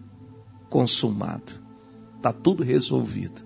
consumado, 0.68 1.60
está 2.16 2.32
tudo 2.32 2.64
resolvido. 2.64 3.40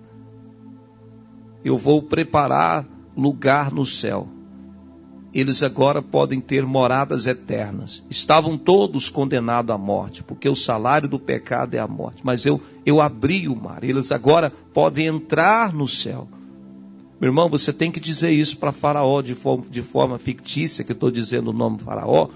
Eu 1.63 1.77
vou 1.77 2.01
preparar 2.01 2.83
lugar 3.15 3.71
no 3.71 3.85
céu. 3.85 4.27
Eles 5.31 5.61
agora 5.61 6.01
podem 6.01 6.41
ter 6.41 6.65
moradas 6.65 7.27
eternas. 7.27 8.03
Estavam 8.09 8.57
todos 8.57 9.07
condenados 9.07 9.75
à 9.75 9.77
morte, 9.77 10.23
porque 10.23 10.49
o 10.49 10.55
salário 10.55 11.07
do 11.07 11.19
pecado 11.19 11.75
é 11.75 11.79
a 11.79 11.87
morte. 11.87 12.23
Mas 12.25 12.43
eu, 12.43 12.59
eu 12.83 12.99
abri 12.99 13.47
o 13.47 13.55
mar. 13.55 13.83
Eles 13.83 14.11
agora 14.11 14.49
podem 14.49 15.05
entrar 15.05 15.71
no 15.71 15.87
céu 15.87 16.27
meu 17.19 17.29
irmão, 17.29 17.49
você 17.49 17.73
tem 17.73 17.91
que 17.91 17.99
dizer 17.99 18.31
isso 18.31 18.57
para 18.57 18.71
Faraó 18.71 19.21
de 19.21 19.35
forma, 19.35 19.65
de 19.69 19.81
forma 19.81 20.17
fictícia, 20.17 20.83
que 20.83 20.91
eu 20.91 20.95
estou 20.95 21.11
dizendo 21.11 21.49
o 21.49 21.53
nome 21.53 21.79
Faraó. 21.79 22.29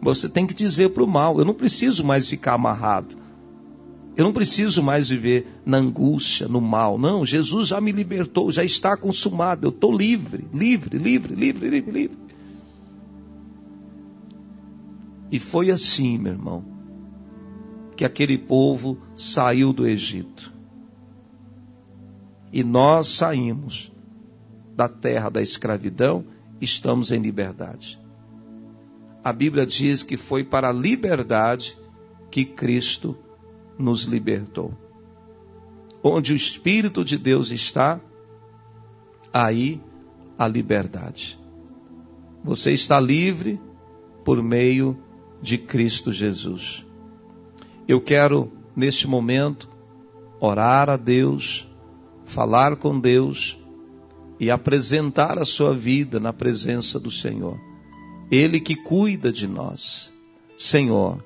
Você 0.00 0.28
tem 0.28 0.46
que 0.46 0.54
dizer 0.54 0.90
para 0.90 1.02
o 1.02 1.08
mal: 1.08 1.38
eu 1.38 1.44
não 1.44 1.54
preciso 1.54 2.04
mais 2.04 2.28
ficar 2.28 2.54
amarrado. 2.54 3.16
Eu 4.16 4.24
não 4.24 4.32
preciso 4.32 4.82
mais 4.82 5.08
viver 5.08 5.46
na 5.64 5.78
angústia, 5.78 6.48
no 6.48 6.60
mal. 6.60 6.98
Não, 6.98 7.24
Jesus 7.24 7.68
já 7.68 7.80
me 7.80 7.92
libertou, 7.92 8.50
já 8.50 8.64
está 8.64 8.96
consumado. 8.96 9.66
Eu 9.66 9.70
estou 9.70 9.96
livre, 9.96 10.44
livre, 10.52 10.98
livre, 10.98 11.34
livre, 11.34 11.68
livre, 11.68 11.90
livre. 11.92 12.18
E 15.30 15.38
foi 15.38 15.70
assim, 15.70 16.18
meu 16.18 16.32
irmão, 16.32 16.64
que 17.96 18.04
aquele 18.04 18.38
povo 18.38 18.98
saiu 19.14 19.72
do 19.72 19.86
Egito. 19.86 20.52
E 22.52 22.64
nós 22.64 23.08
saímos 23.08 23.92
da 24.78 24.88
terra 24.88 25.28
da 25.28 25.42
escravidão, 25.42 26.24
estamos 26.60 27.10
em 27.10 27.18
liberdade. 27.18 27.98
A 29.24 29.32
Bíblia 29.32 29.66
diz 29.66 30.04
que 30.04 30.16
foi 30.16 30.44
para 30.44 30.68
a 30.68 30.72
liberdade 30.72 31.76
que 32.30 32.44
Cristo 32.44 33.18
nos 33.76 34.04
libertou. 34.04 34.72
Onde 36.00 36.32
o 36.32 36.36
Espírito 36.36 37.04
de 37.04 37.18
Deus 37.18 37.50
está, 37.50 38.00
aí 39.32 39.82
a 40.38 40.46
liberdade. 40.46 41.36
Você 42.44 42.70
está 42.70 43.00
livre 43.00 43.60
por 44.24 44.40
meio 44.40 44.96
de 45.42 45.58
Cristo 45.58 46.12
Jesus. 46.12 46.86
Eu 47.88 48.00
quero, 48.00 48.52
neste 48.76 49.08
momento, 49.08 49.68
orar 50.38 50.88
a 50.88 50.96
Deus, 50.96 51.68
falar 52.24 52.76
com 52.76 53.00
Deus 53.00 53.58
e 54.40 54.50
apresentar 54.50 55.38
a 55.38 55.44
sua 55.44 55.74
vida 55.74 56.20
na 56.20 56.32
presença 56.32 56.98
do 56.98 57.10
Senhor. 57.10 57.58
Ele 58.30 58.60
que 58.60 58.74
cuida 58.74 59.32
de 59.32 59.46
nós. 59.46 60.12
Senhor, 60.56 61.24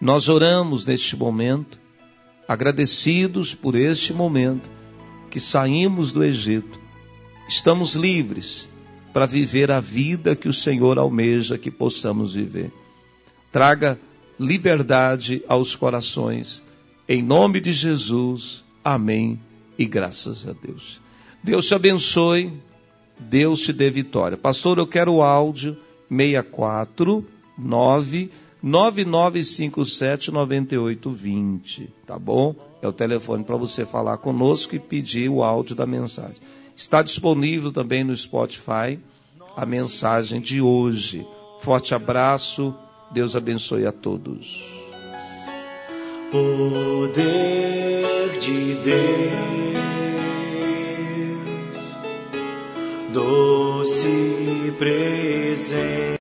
nós 0.00 0.28
oramos 0.28 0.86
neste 0.86 1.16
momento, 1.16 1.78
agradecidos 2.48 3.54
por 3.54 3.74
este 3.74 4.12
momento 4.12 4.70
que 5.30 5.38
saímos 5.38 6.12
do 6.12 6.24
Egito. 6.24 6.80
Estamos 7.48 7.94
livres, 7.94 8.68
para 9.12 9.26
viver 9.26 9.70
a 9.70 9.80
vida 9.80 10.34
que 10.34 10.48
o 10.48 10.54
Senhor 10.54 10.98
almeja 10.98 11.58
que 11.58 11.70
possamos 11.70 12.34
viver. 12.34 12.72
Traga 13.50 14.00
liberdade 14.40 15.42
aos 15.46 15.76
corações. 15.76 16.62
Em 17.06 17.22
nome 17.22 17.60
de 17.60 17.72
Jesus. 17.72 18.64
Amém. 18.82 19.38
E 19.78 19.84
graças 19.84 20.48
a 20.48 20.52
Deus. 20.52 21.01
Deus 21.42 21.66
te 21.66 21.74
abençoe. 21.74 22.52
Deus 23.18 23.60
te 23.60 23.72
dê 23.72 23.90
vitória. 23.90 24.36
Pastor, 24.36 24.76
eu 24.78 24.86
quero 24.86 25.14
o 25.14 25.22
áudio 25.22 25.76
649 26.08 28.30
9957 28.62 30.30
9820, 30.30 31.90
tá 32.06 32.16
bom? 32.18 32.54
É 32.80 32.88
o 32.88 32.92
telefone 32.92 33.44
para 33.44 33.56
você 33.56 33.84
falar 33.84 34.18
conosco 34.18 34.76
e 34.76 34.78
pedir 34.78 35.28
o 35.28 35.42
áudio 35.42 35.74
da 35.74 35.86
mensagem. 35.86 36.36
Está 36.74 37.02
disponível 37.02 37.70
também 37.72 38.04
no 38.04 38.16
Spotify 38.16 38.98
a 39.56 39.66
mensagem 39.66 40.40
de 40.40 40.60
hoje. 40.60 41.26
Forte 41.60 41.94
abraço, 41.94 42.74
Deus 43.10 43.34
abençoe 43.36 43.86
a 43.86 43.92
todos. 43.92 44.64
Poder 46.30 48.38
de 48.38 48.74
Deus, 48.76 50.11
doce 53.12 54.72
presente. 54.78 56.02